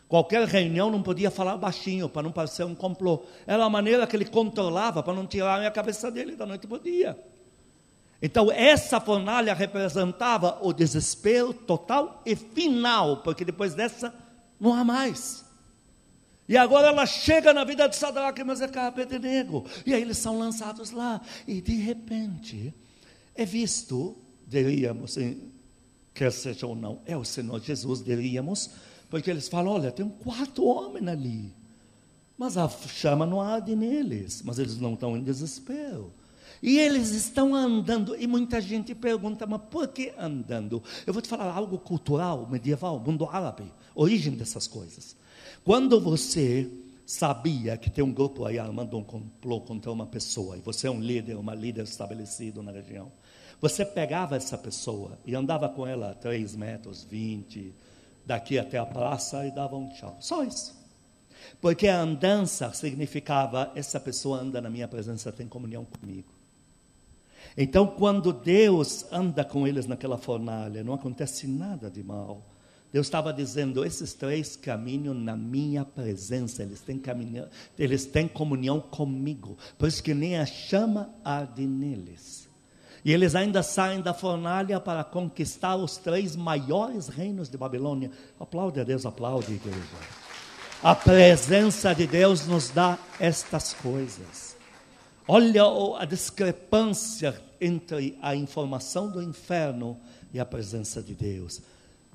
[0.08, 3.24] Qualquer reunião não podia falar baixinho para não parecer um complô.
[3.48, 6.78] Era a maneira que ele controlava para não tirar a cabeça dele da noite para
[6.78, 7.18] o dia.
[8.22, 14.14] Então, essa fornalha representava o desespero total e final, porque depois dessa
[14.60, 15.44] não há mais.
[16.48, 19.66] E agora ela chega na vida de Sadraque, Mesaque e Abednego.
[19.86, 21.20] E aí eles são lançados lá.
[21.48, 22.74] E de repente,
[23.36, 25.18] é visto diríamos,
[26.14, 28.70] quer seja ou não, é o Senhor Jesus, diríamos,
[29.10, 31.54] porque eles falam: olha, tem quarto homem ali.
[32.38, 36.12] Mas a chama não arde neles, mas eles não estão em desespero.
[36.62, 40.82] E eles estão andando, e muita gente pergunta, mas por que andando?
[41.06, 45.16] Eu vou te falar algo cultural, medieval, mundo árabe, origem dessas coisas.
[45.64, 46.72] Quando você
[47.06, 50.92] sabia que tem um grupo aí armando um complô contra uma pessoa, e você é
[50.92, 53.12] um líder, uma líder estabelecido na região,
[53.64, 57.74] você pegava essa pessoa e andava com ela 3 metros, 20,
[58.26, 60.18] daqui até a praça e dava um tchau.
[60.20, 60.76] Só isso.
[61.62, 66.28] Porque a andança significava essa pessoa anda na minha presença, tem comunhão comigo.
[67.56, 72.46] Então, quando Deus anda com eles naquela fornalha, não acontece nada de mal.
[72.92, 77.48] Deus estava dizendo: esses três caminham na minha presença, eles têm, caminho,
[77.80, 82.52] eles têm comunhão comigo, por isso que nem a chama arde neles.
[83.06, 88.10] E eles ainda saem da fornalha para conquistar os três maiores reinos de Babilônia.
[88.40, 89.80] Aplaude a Deus, aplaude, igreja.
[90.82, 94.56] A presença de Deus nos dá estas coisas.
[95.28, 95.64] Olha
[95.98, 99.98] a discrepância entre a informação do inferno
[100.34, 101.62] e a presença de Deus.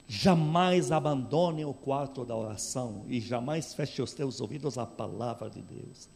[0.07, 5.61] Jamais abandone o quarto da oração e jamais feche os teus ouvidos à palavra de
[5.61, 6.09] Deus.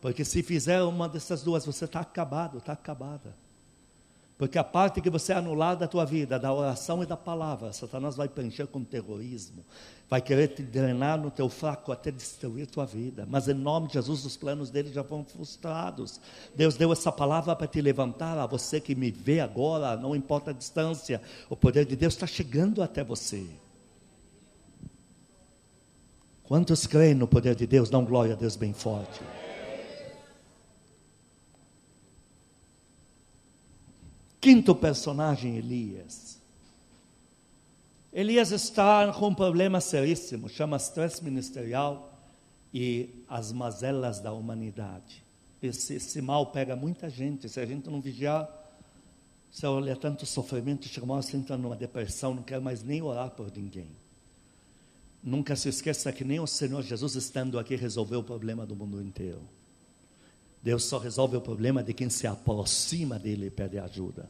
[0.00, 3.34] Porque se fizer uma dessas duas, você está acabado, está acabada.
[4.40, 8.16] Porque a parte que você anular da tua vida, da oração e da palavra, Satanás
[8.16, 9.62] vai preencher com terrorismo,
[10.08, 13.28] vai querer te drenar no teu fraco até destruir tua vida.
[13.28, 16.18] Mas em nome de Jesus, os planos dele já foram frustrados.
[16.56, 20.52] Deus deu essa palavra para te levantar, a você que me vê agora, não importa
[20.52, 23.46] a distância, o poder de Deus está chegando até você.
[26.44, 27.90] Quantos creem no poder de Deus?
[27.90, 29.20] Dão glória a Deus bem forte.
[34.40, 36.40] Quinto personagem, Elias.
[38.12, 42.18] Elias está com um problema seríssimo, chama estresse ministerial
[42.72, 45.22] e as mazelas da humanidade.
[45.62, 48.48] Esse, esse, mal pega muita gente, se a gente não vigiar,
[49.50, 53.02] você olha tanto sofrimento, chega uma hora você entra numa depressão, não quer mais nem
[53.02, 53.90] orar por ninguém.
[55.22, 59.02] Nunca se esqueça que nem o Senhor Jesus estando aqui resolveu o problema do mundo
[59.02, 59.42] inteiro.
[60.62, 64.28] Deus só resolve o problema de quem se aproxima dele e pede ajuda.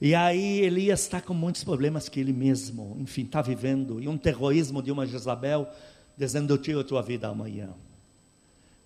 [0.00, 4.00] E aí Elias está com muitos problemas que ele mesmo, enfim, está vivendo.
[4.00, 5.68] E um terrorismo de uma Jezabel
[6.16, 7.68] dizendo: Eu tiro a tua vida amanhã.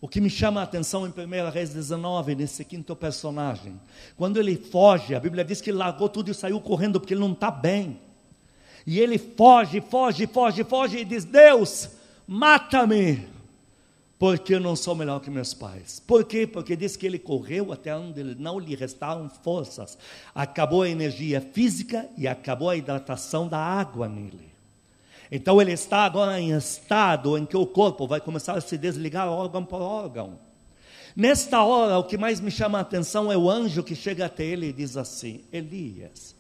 [0.01, 3.81] O que me chama a atenção em 1 Reis 19, nesse quinto personagem,
[4.17, 7.21] quando ele foge, a Bíblia diz que ele largou tudo e saiu correndo porque ele
[7.21, 8.01] não está bem.
[8.87, 11.91] E ele foge, foge, foge, foge e diz: Deus,
[12.27, 13.34] mata-me
[14.25, 16.01] porque eu não sou melhor que meus pais.
[16.01, 16.47] Por quê?
[16.47, 19.99] Porque diz que ele correu até onde não lhe restaram forças.
[20.35, 24.51] Acabou a energia física e acabou a hidratação da água nele.
[25.31, 29.29] Então ele está agora em estado em que o corpo vai começar a se desligar
[29.29, 30.39] órgão por órgão.
[31.15, 34.43] Nesta hora, o que mais me chama a atenção é o anjo que chega até
[34.43, 36.35] ele e diz assim: Elias,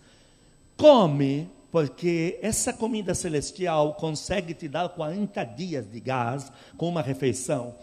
[0.74, 7.74] come porque essa comida celestial consegue te dar 40 dias de gás com uma refeição,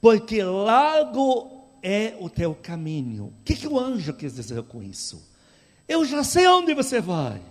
[0.00, 3.34] porque largo é o teu caminho.
[3.40, 5.28] O que, que o anjo quis dizer com isso?
[5.88, 7.42] Eu já sei onde você vai.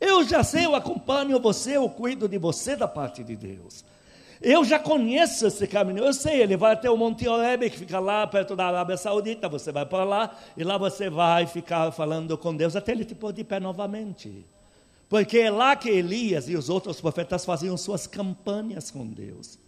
[0.00, 3.84] Eu já sei, eu acompanho você, eu cuido de você da parte de Deus.
[4.42, 8.00] Eu já conheço esse caminho, eu sei, ele vai até o Monte Oreb, que fica
[8.00, 12.36] lá perto da Arábia Saudita, você vai para lá, e lá você vai ficar falando
[12.36, 14.44] com Deus até ele te pôr de pé novamente.
[15.10, 19.58] Porque é lá que Elias e os outros profetas faziam suas campanhas com Deus.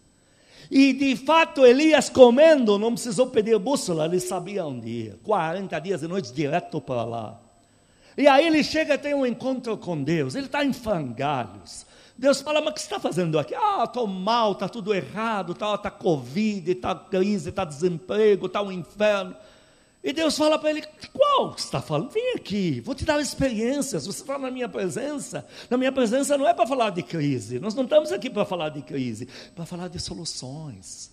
[0.71, 5.19] E de fato, Elias comendo, não precisou pedir bússola, ele sabia onde ir.
[5.25, 7.41] 40 dias e noites direto para lá.
[8.17, 10.37] E aí ele chega e tem um encontro com Deus.
[10.37, 11.85] Ele está em frangalhos.
[12.17, 13.53] Deus fala, mas o que você está fazendo aqui?
[13.53, 18.71] Ah, estou mal, está tudo errado, está tá Covid, está crise, está desemprego, está um
[18.71, 19.35] inferno.
[20.03, 22.11] E Deus fala para ele: qual você está falando?
[22.11, 24.07] Vem aqui, vou te dar experiências.
[24.07, 25.47] Você está na minha presença.
[25.71, 27.61] Na minha presença não é para falar de crise.
[27.61, 31.11] Nós não estamos aqui para falar de crise, para falar de soluções.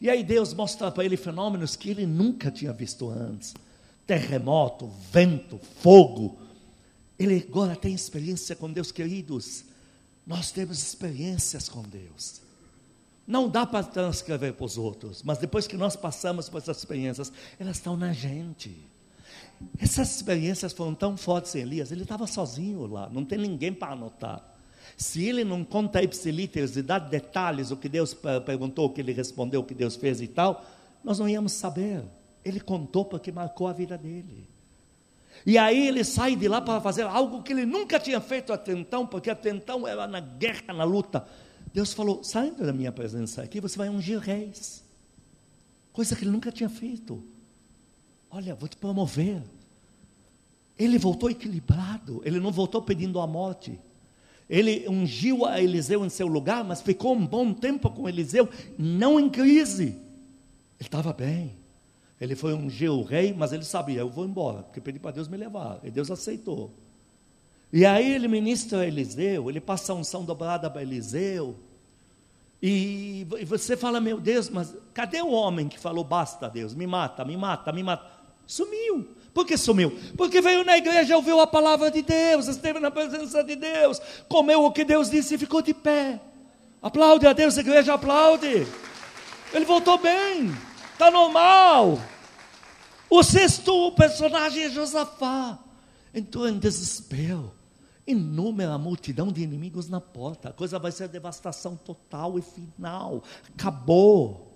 [0.00, 3.54] E aí Deus mostra para ele fenômenos que ele nunca tinha visto antes:
[4.04, 6.40] terremoto, vento, fogo.
[7.16, 9.64] Ele agora tem experiência com Deus, queridos.
[10.26, 12.41] Nós temos experiências com Deus.
[13.26, 17.32] Não dá para transcrever para os outros, mas depois que nós passamos por essas experiências,
[17.58, 18.76] elas estão na gente.
[19.78, 23.92] Essas experiências foram tão fortes em Elias, ele estava sozinho lá, não tem ninguém para
[23.92, 24.52] anotar.
[24.96, 28.14] Se ele não conta ipsilíteres e dá detalhes, o que Deus
[28.44, 30.64] perguntou, o que ele respondeu, o que Deus fez e tal,
[31.02, 32.02] nós não íamos saber.
[32.44, 34.48] Ele contou porque marcou a vida dele.
[35.46, 38.72] E aí ele sai de lá para fazer algo que ele nunca tinha feito até
[38.72, 41.26] então, porque até então era na guerra, na luta.
[41.72, 44.84] Deus falou: saindo da minha presença aqui, você vai ungir reis.
[45.92, 47.22] Coisa que ele nunca tinha feito.
[48.30, 49.42] Olha, vou te promover.
[50.78, 53.78] Ele voltou equilibrado, ele não voltou pedindo a morte.
[54.48, 58.48] Ele ungiu a Eliseu em seu lugar, mas ficou um bom tempo com Eliseu,
[58.78, 59.84] não em crise.
[59.84, 59.98] Ele
[60.80, 61.56] estava bem.
[62.20, 65.28] Ele foi ungir o rei, mas ele sabia, eu vou embora, porque pedi para Deus
[65.28, 65.80] me levar.
[65.82, 66.72] E Deus aceitou.
[67.72, 71.56] E aí ele ministra a Eliseu, ele passa a unção dobrada para Eliseu.
[72.60, 77.24] E você fala, meu Deus, mas cadê o homem que falou, basta Deus, me mata,
[77.24, 78.08] me mata, me mata?
[78.46, 79.08] Sumiu.
[79.32, 79.98] Por que sumiu?
[80.16, 84.64] Porque veio na igreja, ouviu a palavra de Deus, esteve na presença de Deus, comeu
[84.64, 86.20] o que Deus disse e ficou de pé.
[86.82, 88.66] Aplaude a Deus, igreja aplaude.
[89.54, 90.52] Ele voltou bem,
[90.92, 91.98] está normal.
[93.08, 95.58] O sexto personagem é Josafá.
[96.14, 97.52] Entrou em desespero.
[98.06, 100.48] Inúmera multidão de inimigos na porta.
[100.48, 103.22] A coisa vai ser devastação total e final.
[103.54, 104.52] Acabou.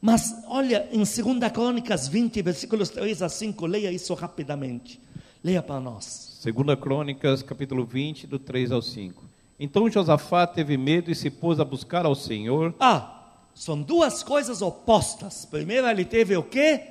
[0.00, 1.18] Mas olha, em 2
[1.52, 5.00] Crônicas 20, versículos 3 a 5, leia isso rapidamente.
[5.42, 6.40] Leia para nós.
[6.44, 9.24] 2 Crônicas, capítulo 20, do 3 ao 5.
[9.58, 12.74] Então Josafá teve medo e se pôs a buscar ao Senhor.
[12.80, 13.20] Ah,
[13.54, 15.44] são duas coisas opostas.
[15.44, 16.82] Primeiro ele teve o quê?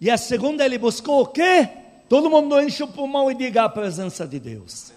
[0.00, 1.68] E a segunda ele buscou o quê?
[2.08, 4.92] Todo mundo enche o pulmão e diga a presença de Deus.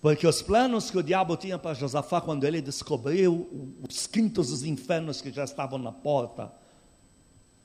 [0.00, 4.64] Porque os planos que o diabo tinha para Josafá, quando ele descobriu os quintos dos
[4.64, 6.50] infernos que já estavam na porta,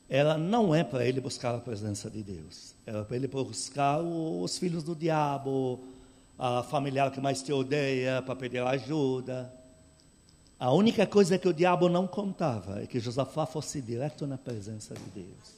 [0.09, 4.57] ela não é para ele buscar a presença de Deus, era para ele buscar os
[4.57, 5.79] filhos do diabo,
[6.37, 9.51] a familiar que mais te odeia, para pedir ajuda.
[10.59, 14.93] A única coisa que o diabo não contava é que Josafá fosse direto na presença
[14.93, 15.54] de Deus.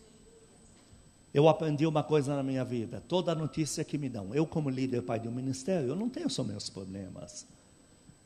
[1.38, 5.04] Eu aprendi uma coisa na minha vida: toda notícia que me dão, eu, como líder,
[5.04, 7.46] pai de um ministério, eu não tenho só meus problemas.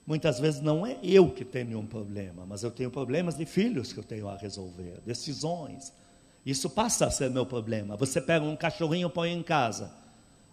[0.07, 3.91] Muitas vezes não é eu que tenho um problema, mas eu tenho problemas de filhos
[3.91, 5.91] que eu tenho a resolver, decisões.
[6.45, 7.97] Isso passa a ser meu problema.
[7.97, 9.91] Você pega um cachorrinho e põe em casa.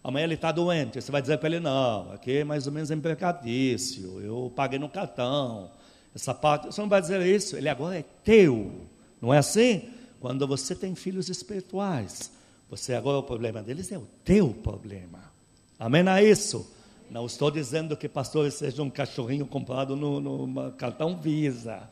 [0.02, 1.00] Amanhã ele está doente.
[1.00, 4.20] Você vai dizer para ele: não, aqui é mais ou menos empregatício.
[4.20, 5.70] Eu paguei no cartão
[6.12, 8.88] essa parte, você não vai dizer isso, ele agora é teu,
[9.22, 9.88] não é assim?
[10.18, 12.36] Quando você tem filhos espirituais,
[12.68, 15.32] você agora o problema deles é o teu problema.
[15.78, 16.70] Amém a isso?
[17.10, 21.88] Não estou dizendo que pastor seja um cachorrinho comprado no, no cartão Visa,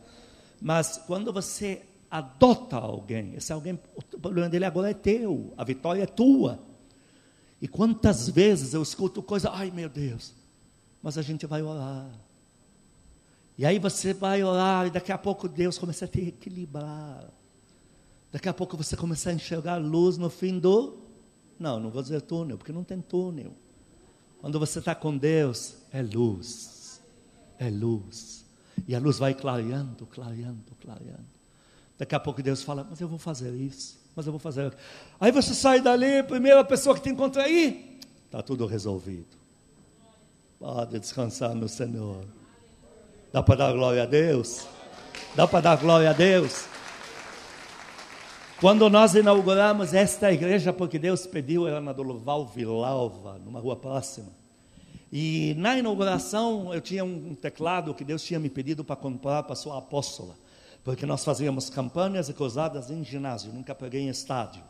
[0.60, 6.02] mas quando você adota alguém, esse alguém, o problema dele agora é teu, a vitória
[6.02, 6.60] é tua.
[7.60, 10.34] E quantas vezes eu escuto coisa, ai meu Deus,
[11.02, 12.10] mas a gente vai orar.
[13.56, 17.24] E aí você vai orar e daqui a pouco Deus começa a te equilibrar.
[18.36, 20.98] Daqui a pouco você começa a enxergar luz no fim do.
[21.58, 23.54] Não, não vou dizer túnel, porque não tem túnel.
[24.42, 27.00] Quando você está com Deus, é luz.
[27.58, 28.44] É luz.
[28.86, 31.24] E a luz vai clareando, clareando, clareando.
[31.96, 34.76] Daqui a pouco Deus fala, mas eu vou fazer isso, mas eu vou fazer.
[35.18, 39.34] Aí você sai dali, primeira pessoa que te encontra aí, está tudo resolvido.
[40.58, 42.22] Pode descansar no Senhor.
[43.32, 44.66] Dá para dar glória a Deus?
[45.34, 46.75] Dá para dar glória a Deus?
[48.58, 54.28] Quando nós inauguramos esta igreja, porque Deus pediu, era na Doloval Vilalva, numa rua próxima.
[55.12, 59.54] E na inauguração eu tinha um teclado que Deus tinha me pedido para comprar para
[59.54, 60.36] sua apóstola,
[60.82, 64.62] porque nós fazíamos campanhas e cruzadas em ginásio, nunca peguei em estádio.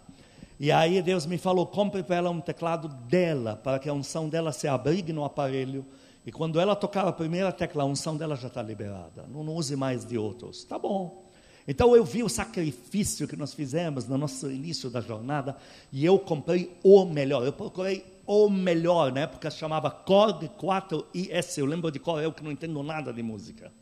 [0.59, 4.29] E aí Deus me falou: compre para ela um teclado dela, para que a unção
[4.29, 5.87] dela se abrigue no aparelho
[6.27, 9.25] e quando ela tocar a primeira tecla, a unção dela já está liberada.
[9.29, 10.65] Não, não use mais de outros.
[10.65, 11.26] Tá bom.
[11.69, 15.57] Então eu vi o sacrifício que nós fizemos no nosso início da jornada
[15.93, 17.45] e eu comprei o melhor.
[17.45, 21.59] Eu procurei o melhor, na época chamava Korg 4IS.
[21.59, 23.73] Eu lembro de qual eu que não entendo nada de música.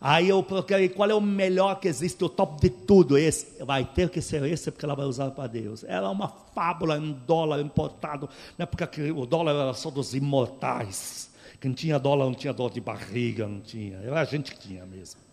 [0.00, 3.18] Aí eu procurei qual é o melhor que existe, o top de tudo.
[3.18, 5.82] Esse vai ter que ser esse porque ela vai usar para Deus.
[5.82, 11.30] Era uma fábula em dólar importado, na época que o dólar era só dos imortais.
[11.60, 13.96] Quem tinha dólar não tinha dor de barriga, não tinha.
[13.98, 15.27] Era a gente que tinha mesmo.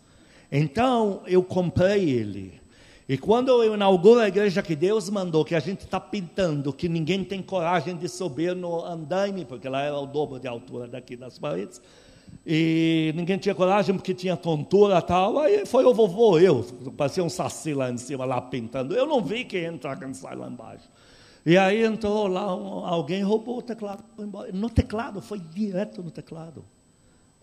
[0.51, 2.61] Então eu comprei ele.
[3.07, 6.89] E quando eu inauguro a igreja que Deus mandou, que a gente está pintando, que
[6.89, 11.15] ninguém tem coragem de subir no andaime, porque lá era o dobro de altura daqui
[11.15, 11.79] das paredes,
[12.43, 16.63] e ninguém tinha coragem porque tinha tontura e tal, aí foi o vovô, eu,
[16.97, 18.95] parecia um saci lá em cima, lá pintando.
[18.95, 20.89] Eu não vi quem entrar, quem sai lá embaixo.
[21.45, 24.51] E aí entrou lá, um, alguém roubou o teclado, foi embora.
[24.51, 26.65] No teclado, foi direto no teclado.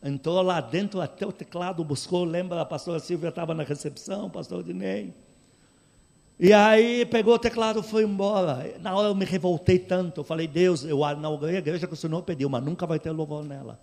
[0.03, 4.31] Entrou lá dentro até o teclado, buscou, lembra, a pastora Silvia estava na recepção, o
[4.31, 5.15] pastor Dinei.
[6.41, 8.75] E aí pegou o teclado e foi embora.
[8.81, 10.23] Na hora eu me revoltei tanto.
[10.23, 13.13] Eu falei, Deus, eu inaugurei a igreja que o Senhor pediu, mas nunca vai ter
[13.13, 13.79] louvor nela.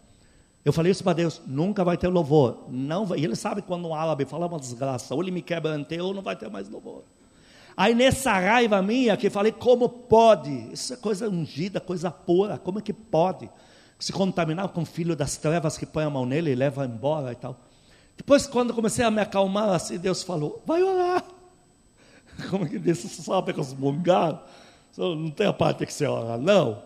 [0.65, 2.65] Eu falei isso para Deus, nunca vai ter louvor.
[2.67, 3.19] Não vai.
[3.19, 6.13] E ele sabe quando um árabe fala uma desgraça, ou ele me quebra inteiro, ou
[6.13, 7.03] não vai ter mais louvor.
[7.77, 10.73] Aí nessa raiva minha que falei, como pode?
[10.73, 13.49] Isso é coisa ungida, coisa pura, como é que pode?
[13.99, 17.33] Se contaminar com o filho das trevas que põe a mão nele e leva embora
[17.33, 17.59] e tal.
[18.15, 21.23] Depois, quando comecei a me acalmar assim, Deus falou, vai orar.
[22.49, 24.43] Como que disse, você sabe resmungar?
[24.97, 26.81] Não tem a parte que você ora, não.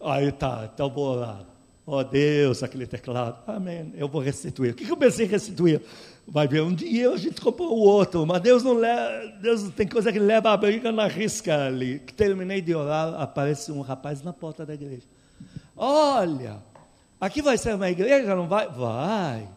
[0.00, 1.44] Aí tá, então vou orar.
[1.86, 3.38] Ó oh, Deus, aquele teclado.
[3.46, 3.92] Amém.
[3.96, 4.72] Eu vou restituir.
[4.72, 5.80] O que, que eu pensei em restituir?
[6.26, 9.88] Vai ver um dia a gente comprou o outro, mas Deus não leva, Deus tem
[9.88, 11.98] coisa que leva a briga na risca ali.
[11.98, 15.06] Terminei de orar, aparece um rapaz na porta da igreja.
[15.78, 16.56] Olha,
[17.20, 18.68] aqui vai ser uma igreja, não vai?
[18.68, 19.48] Vai.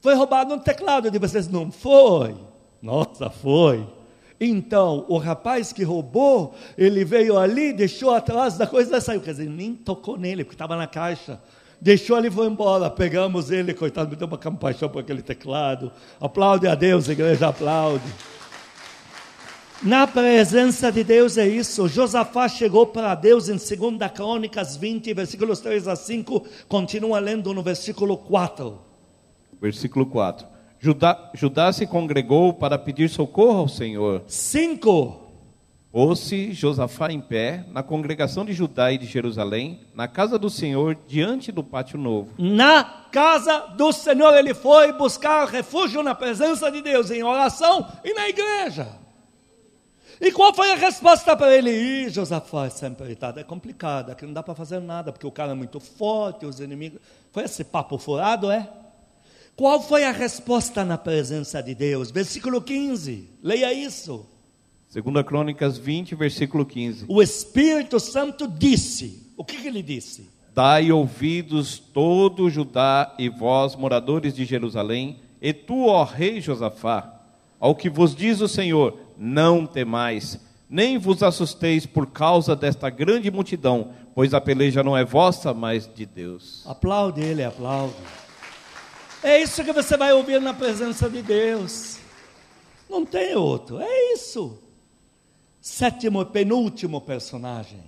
[0.00, 2.36] Foi roubado um teclado de vocês, não foi?
[2.80, 3.84] Nossa, foi.
[4.40, 9.20] Então, o rapaz que roubou, ele veio ali, deixou atrás da coisa saiu.
[9.20, 11.40] Quer dizer, nem tocou nele, porque estava na caixa.
[11.80, 12.88] Deixou ele e foi embora.
[12.88, 15.90] Pegamos ele, coitado, me deu uma compaixão por aquele teclado.
[16.20, 18.04] Aplaude a Deus, igreja, aplaude.
[19.82, 21.86] Na presença de Deus é isso.
[21.86, 26.46] Josafá chegou para Deus em 2 Crônicas 20, versículos 3 a 5.
[26.66, 28.78] Continua lendo no versículo 4.
[29.60, 30.46] Versículo 4.
[30.78, 34.22] Judá, Judá se congregou para pedir socorro ao Senhor.
[34.26, 35.24] 5.
[35.92, 40.96] Pôs-se Josafá em pé na congregação de Judá e de Jerusalém, na casa do Senhor,
[41.06, 42.30] diante do pátio novo.
[42.38, 48.14] Na casa do Senhor ele foi buscar refúgio na presença de Deus, em oração e
[48.14, 49.05] na igreja.
[50.20, 51.70] E qual foi a resposta para ele?
[51.70, 55.52] Ih, Josafá, essa empreitada é complicada, que não dá para fazer nada, porque o cara
[55.52, 57.00] é muito forte, os inimigos.
[57.32, 58.68] Foi esse papo furado, é?
[59.54, 62.10] Qual foi a resposta na presença de Deus?
[62.10, 64.26] Versículo 15, leia isso.
[64.88, 67.06] Segunda Crônicas 20, versículo 15.
[67.08, 70.30] O Espírito Santo disse, o que, que ele disse?
[70.54, 77.20] Dai ouvidos todo Judá e vós, moradores de Jerusalém, e tu, ó rei Josafá,
[77.60, 80.38] ao que vos diz o Senhor, não temais,
[80.68, 85.88] nem vos assusteis por causa desta grande multidão, pois a peleja não é vossa, mas
[85.92, 86.64] de Deus.
[86.66, 87.94] Aplaude ele, aplaude.
[89.22, 91.98] É isso que você vai ouvir na presença de Deus.
[92.88, 94.66] Não tem outro, é isso
[95.66, 97.82] sétimo e penúltimo personagem.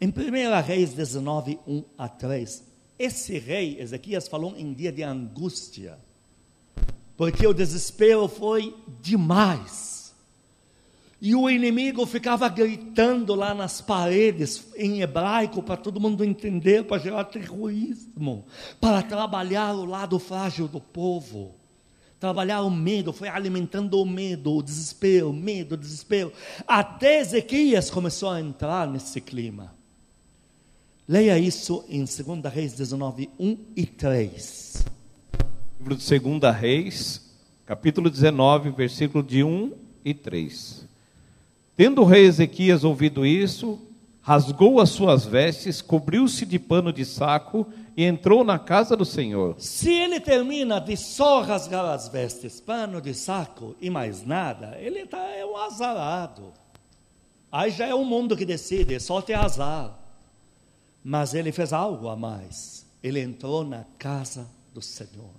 [0.00, 2.62] Em 1 Reis 19, 1 a 3,
[2.96, 5.98] esse rei, Ezequias, falou em dia de angústia,
[7.16, 9.99] porque o desespero foi demais.
[11.20, 17.02] E o inimigo ficava gritando lá nas paredes, em hebraico, para todo mundo entender, para
[17.02, 18.46] gerar terrorismo,
[18.80, 21.60] para trabalhar o lado frágil do povo
[22.20, 26.30] trabalhar o medo, foi alimentando o medo, o desespero, medo, desespero.
[26.68, 29.74] Até Ezequias começou a entrar nesse clima.
[31.08, 34.84] Leia isso em 2 Reis 19, 1 e 3.
[35.80, 39.72] Livro de 2 Reis, capítulo 19, versículo de 1
[40.04, 40.89] e 3.
[41.80, 43.80] Tendo o rei Ezequias ouvido isso,
[44.20, 47.66] rasgou as suas vestes, cobriu-se de pano de saco
[47.96, 49.54] e entrou na casa do Senhor.
[49.56, 55.06] Se ele termina de só rasgar as vestes, pano de saco e mais nada, ele
[55.06, 56.52] tá, é um azarado.
[57.50, 59.98] Aí já é o mundo que decide, é só ter azar.
[61.02, 62.84] Mas ele fez algo a mais.
[63.02, 65.32] Ele entrou na casa do Senhor.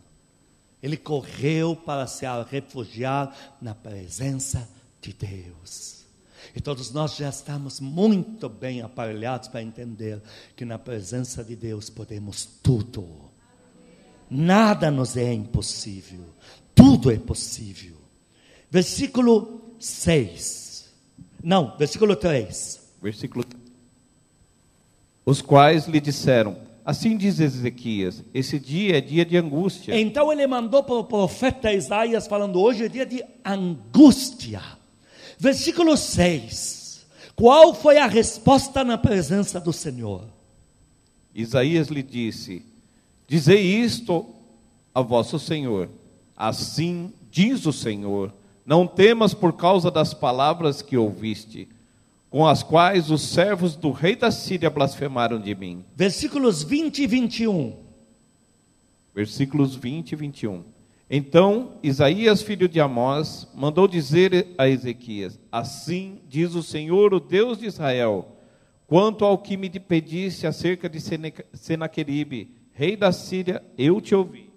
[0.81, 3.31] Ele correu para se refugiar
[3.61, 4.67] na presença
[4.99, 6.00] de Deus.
[6.55, 10.21] E todos nós já estamos muito bem aparelhados para entender
[10.55, 13.31] que na presença de Deus podemos tudo.
[14.29, 16.25] Nada nos é impossível.
[16.73, 17.97] Tudo é possível.
[18.69, 20.89] Versículo 6.
[21.43, 22.81] Não, versículo 3.
[23.01, 23.43] Versículo
[25.25, 29.99] Os quais lhe disseram: Assim diz Ezequias: Esse dia é dia de angústia.
[29.99, 34.61] Então ele mandou para o profeta Isaías falando: Hoje é dia de angústia.
[35.41, 37.03] Versículo 6.
[37.35, 40.27] Qual foi a resposta na presença do Senhor?
[41.33, 42.63] Isaías lhe disse:
[43.25, 44.23] Dizei isto
[44.93, 45.89] a vosso Senhor.
[46.37, 48.31] Assim diz o Senhor:
[48.63, 51.67] Não temas por causa das palavras que ouviste,
[52.29, 55.83] com as quais os servos do rei da Síria blasfemaram de mim.
[55.95, 57.77] Versículos 20 e 21.
[59.15, 60.63] Versículos 20 e 21.
[61.13, 67.57] Então Isaías, filho de Amós, mandou dizer a Ezequias: Assim diz o Senhor, o Deus
[67.57, 68.37] de Israel,
[68.87, 70.99] quanto ao que me pedisse acerca de
[71.53, 74.53] Senaqueribe, rei da Síria, eu te ouvi.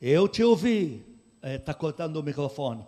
[0.00, 1.04] Eu te ouvi.
[1.42, 2.86] Está é, cortando o microfone.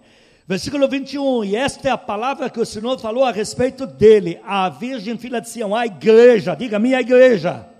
[0.48, 4.70] Versículo 21, e esta é a palavra que o Senhor falou a respeito dele, a
[4.70, 7.71] Virgem filha de Sião, a igreja, diga minha igreja.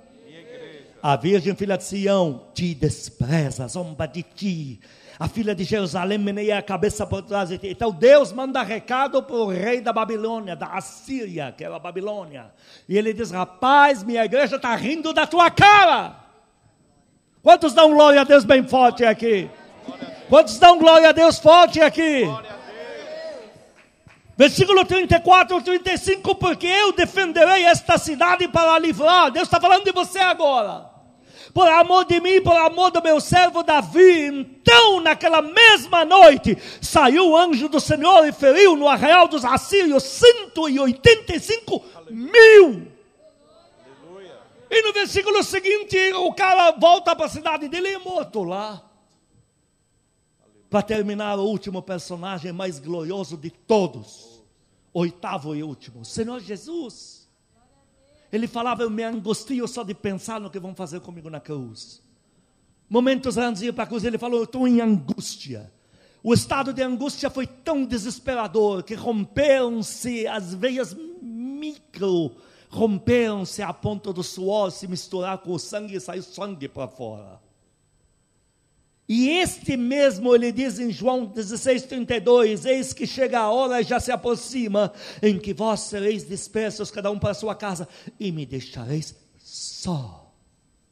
[1.03, 4.78] A Virgem filha de Sião te despreza, zomba de ti.
[5.18, 7.66] A filha de Jerusalém meneia a cabeça por trás de ti.
[7.66, 12.53] Então Deus manda recado para o rei da Babilônia, da Assíria, que era a Babilônia.
[12.88, 16.14] E ele diz: Rapaz, minha igreja está rindo da tua cara.
[17.42, 19.50] Quantos dão glória a Deus bem forte aqui?
[20.28, 22.22] Quantos dão glória a Deus forte aqui?
[24.36, 29.32] Versículo 34 e 35, porque eu defenderei esta cidade para livrar.
[29.32, 30.91] Deus está falando de você agora.
[31.53, 34.26] Por amor de mim, por amor do meu servo Davi.
[34.26, 40.03] Então, naquela mesma noite, saiu o anjo do Senhor e feriu no arraial dos assírios
[40.03, 42.90] 185 mil.
[44.70, 48.82] E no versículo seguinte, o cara volta para a cidade dele e é morto lá.
[50.70, 54.42] Para terminar, o último personagem mais glorioso de todos,
[54.94, 57.21] oitavo e último, Senhor Jesus.
[58.32, 62.02] Ele falava: Eu me angustio só de pensar no que vão fazer comigo na cruz.
[62.88, 65.70] Momentos antes de ir para a cruz, ele falou: Eu estou em angústia.
[66.22, 72.36] O estado de angústia foi tão desesperador que romperam-se as veias micro,
[72.70, 77.40] romperam-se a ponto do suor se misturar com o sangue e sair sangue para fora.
[79.14, 84.00] E este mesmo ele diz em João 16:32, eis que chega a hora e já
[84.00, 84.90] se aproxima
[85.22, 87.86] em que vós sereis dispersos cada um para sua casa
[88.18, 90.32] e me deixareis só.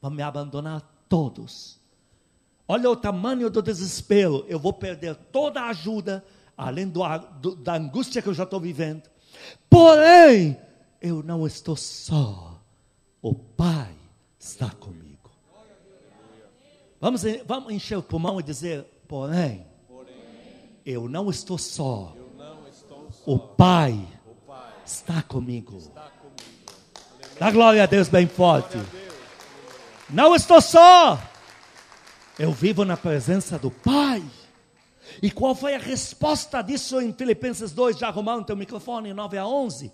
[0.03, 1.81] Vão me abandonar todos.
[2.69, 4.45] Olha o tamanho do desespero.
[4.49, 6.23] Eu vou perder toda a ajuda,
[6.55, 7.01] além do,
[7.41, 9.09] do, da angústia que eu já estou vivendo.
[9.71, 10.59] Porém,
[11.01, 12.61] eu não estou só.
[13.23, 13.95] O Pai
[14.39, 15.20] está comigo.
[17.01, 20.15] Vamos, vamos encher o pulmão e dizer: porém, porém
[20.85, 22.15] eu não estou só.
[22.37, 23.31] Não estou só.
[23.31, 25.79] O, Pai o Pai está comigo.
[25.79, 27.39] Está comigo.
[27.39, 28.77] Dá glória a Deus bem forte.
[30.11, 31.19] Não estou só.
[32.39, 34.23] Eu vivo na presença do Pai.
[35.23, 37.99] E qual foi a resposta disso em Filipenses 2?
[37.99, 39.91] Já arrumaram teu microfone, 9 a 11.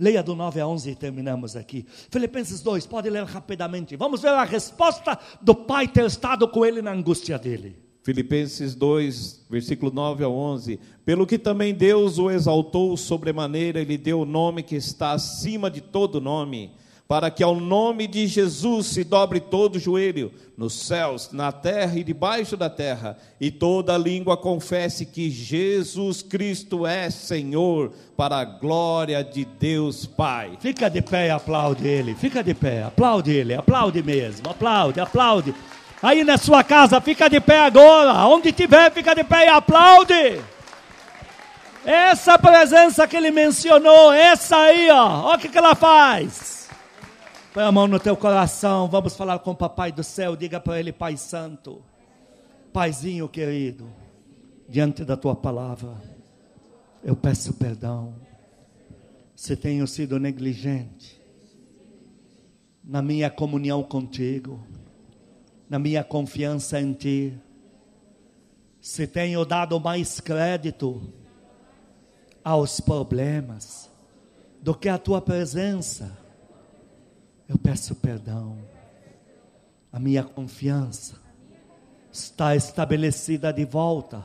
[0.00, 1.84] Leia do 9 a 11 e terminamos aqui.
[2.10, 3.96] Filipenses 2, pode ler rapidamente.
[3.96, 7.76] Vamos ver a resposta do pai ter estado com ele na angústia dele.
[8.02, 10.80] Filipenses 2, versículo 9 a 11.
[11.04, 15.82] Pelo que também Deus o exaltou sobremaneira, ele deu o nome que está acima de
[15.82, 16.72] todo nome
[17.10, 22.04] para que ao nome de Jesus se dobre todo joelho, nos céus, na terra e
[22.04, 29.24] debaixo da terra, e toda língua confesse que Jesus Cristo é Senhor, para a glória
[29.24, 30.56] de Deus Pai.
[30.60, 35.52] Fica de pé e aplaude Ele, fica de pé, aplaude Ele, aplaude mesmo, aplaude, aplaude.
[36.00, 40.40] Aí na sua casa, fica de pé agora, onde tiver, fica de pé e aplaude.
[41.84, 46.59] Essa presença que ele mencionou, essa aí, ó, olha o que, que ela faz.
[47.52, 50.36] Põe a mão no teu coração, vamos falar com o Papai do céu.
[50.36, 51.82] Diga para ele, Pai Santo,
[52.72, 53.90] Paizinho querido,
[54.68, 56.00] diante da tua palavra,
[57.02, 58.14] eu peço perdão.
[59.34, 61.20] Se tenho sido negligente
[62.84, 64.64] na minha comunhão contigo,
[65.68, 67.36] na minha confiança em ti,
[68.80, 71.02] se tenho dado mais crédito
[72.44, 73.90] aos problemas
[74.62, 76.19] do que a tua presença
[77.50, 78.56] eu peço perdão.
[79.92, 81.16] A minha confiança
[82.12, 84.22] está estabelecida de volta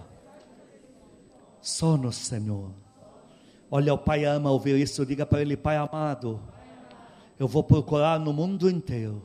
[1.59, 2.69] só no Senhor.
[3.71, 5.03] Olha, o Pai ama ouvir isso.
[5.03, 6.39] Diga para Ele, Pai amado,
[7.39, 9.23] eu vou procurar no mundo inteiro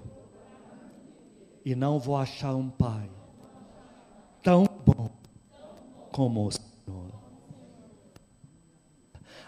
[1.62, 3.10] e não vou achar um Pai
[4.42, 5.10] tão bom
[6.10, 7.10] como o Senhor.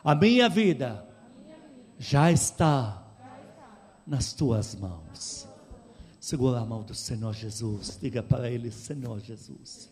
[0.05, 1.09] A minha vida
[1.99, 3.02] já está
[4.07, 5.47] nas tuas mãos.
[6.21, 7.99] Segura a mão do Senhor Jesus.
[8.01, 9.91] Diga para Ele: Senhor Jesus,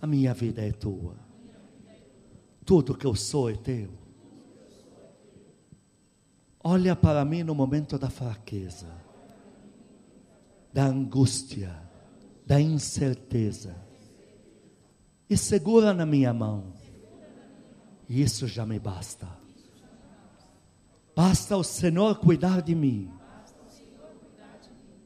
[0.00, 1.14] a minha vida é tua.
[2.64, 3.90] Tudo que eu sou é teu.
[6.62, 8.88] Olha para mim no momento da fraqueza,
[10.72, 11.78] da angústia,
[12.46, 13.76] da incerteza.
[15.28, 16.72] E segura na minha mão.
[18.08, 19.28] Isso já me basta.
[21.14, 23.13] Basta o Senhor cuidar de mim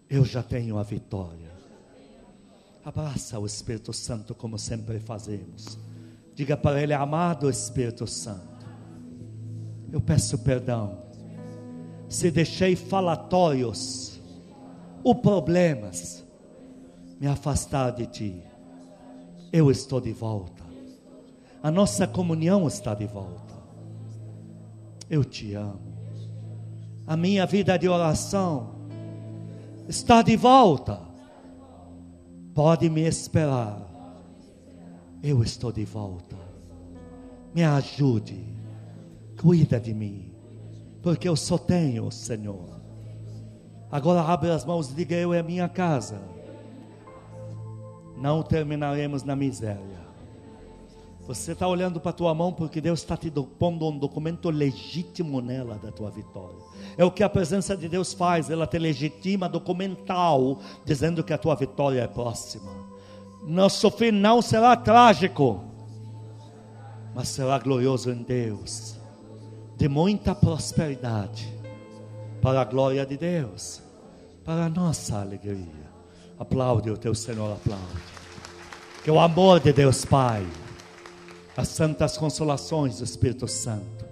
[0.09, 1.53] eu já tenho a vitória.
[2.85, 5.79] Abraça o Espírito Santo como sempre fazemos.
[6.35, 8.67] Diga para ele, amado Espírito Santo,
[9.93, 11.09] eu peço perdão
[12.09, 14.19] se deixei falatórios
[15.05, 16.25] ou problemas
[17.21, 18.43] me afastar de ti.
[19.53, 20.65] Eu estou de volta.
[21.63, 23.55] A nossa comunhão está de volta.
[25.11, 25.81] Eu te amo.
[27.07, 28.78] A minha vida de oração
[29.89, 31.01] está de volta.
[32.55, 33.89] Pode me esperar.
[35.23, 36.37] Eu estou de volta.
[37.55, 38.45] Me ajude.
[39.41, 40.31] Cuida de mim.
[41.03, 42.79] Porque eu só tenho o Senhor.
[43.91, 46.21] Agora abre as mãos e diga: Eu a minha casa.
[48.17, 50.08] Não terminaremos na miséria.
[51.29, 55.43] Você está olhando para a tua mão porque Deus está te pondo um documento legítimo
[55.43, 56.57] nela da tua vitória.
[56.97, 61.37] É o que a presença de Deus faz, ela te legitima documental, dizendo que a
[61.37, 62.73] tua vitória é próxima.
[63.47, 65.63] Nosso fim não será trágico,
[67.15, 68.99] mas será glorioso em Deus,
[69.77, 71.47] de muita prosperidade,
[72.41, 73.83] para a glória de Deus,
[74.47, 75.93] para a nossa alegria.
[76.39, 78.03] Aplaude o teu Senhor, aplaude.
[79.05, 80.47] Que o amor de Deus Pai
[81.59, 84.07] as santas consolações do Espírito Santo,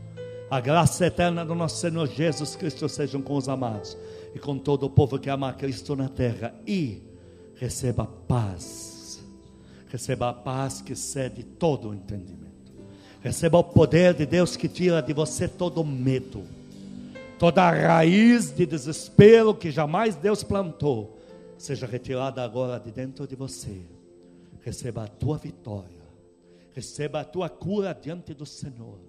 [0.51, 3.97] a graça eterna do nosso Senhor Jesus Cristo sejam com os amados
[4.35, 6.53] e com todo o povo que ama Cristo na terra.
[6.67, 7.05] E
[7.55, 9.25] receba paz,
[9.87, 12.73] receba a paz que cede todo o entendimento,
[13.21, 16.43] receba o poder de Deus que tira de você todo medo,
[17.39, 21.17] toda a raiz de desespero que jamais Deus plantou,
[21.57, 23.83] seja retirada agora de dentro de você,
[24.65, 25.96] receba a tua vitória
[26.77, 29.01] Receba a tua cura diante do Senhor.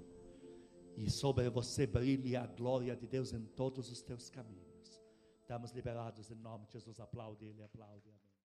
[0.96, 5.04] E sobre você brilhe a glória de Deus em todos os teus caminhos.
[5.42, 6.98] Estamos liberados em nome de Jesus.
[7.02, 8.17] Aplaude Ele, aplaude.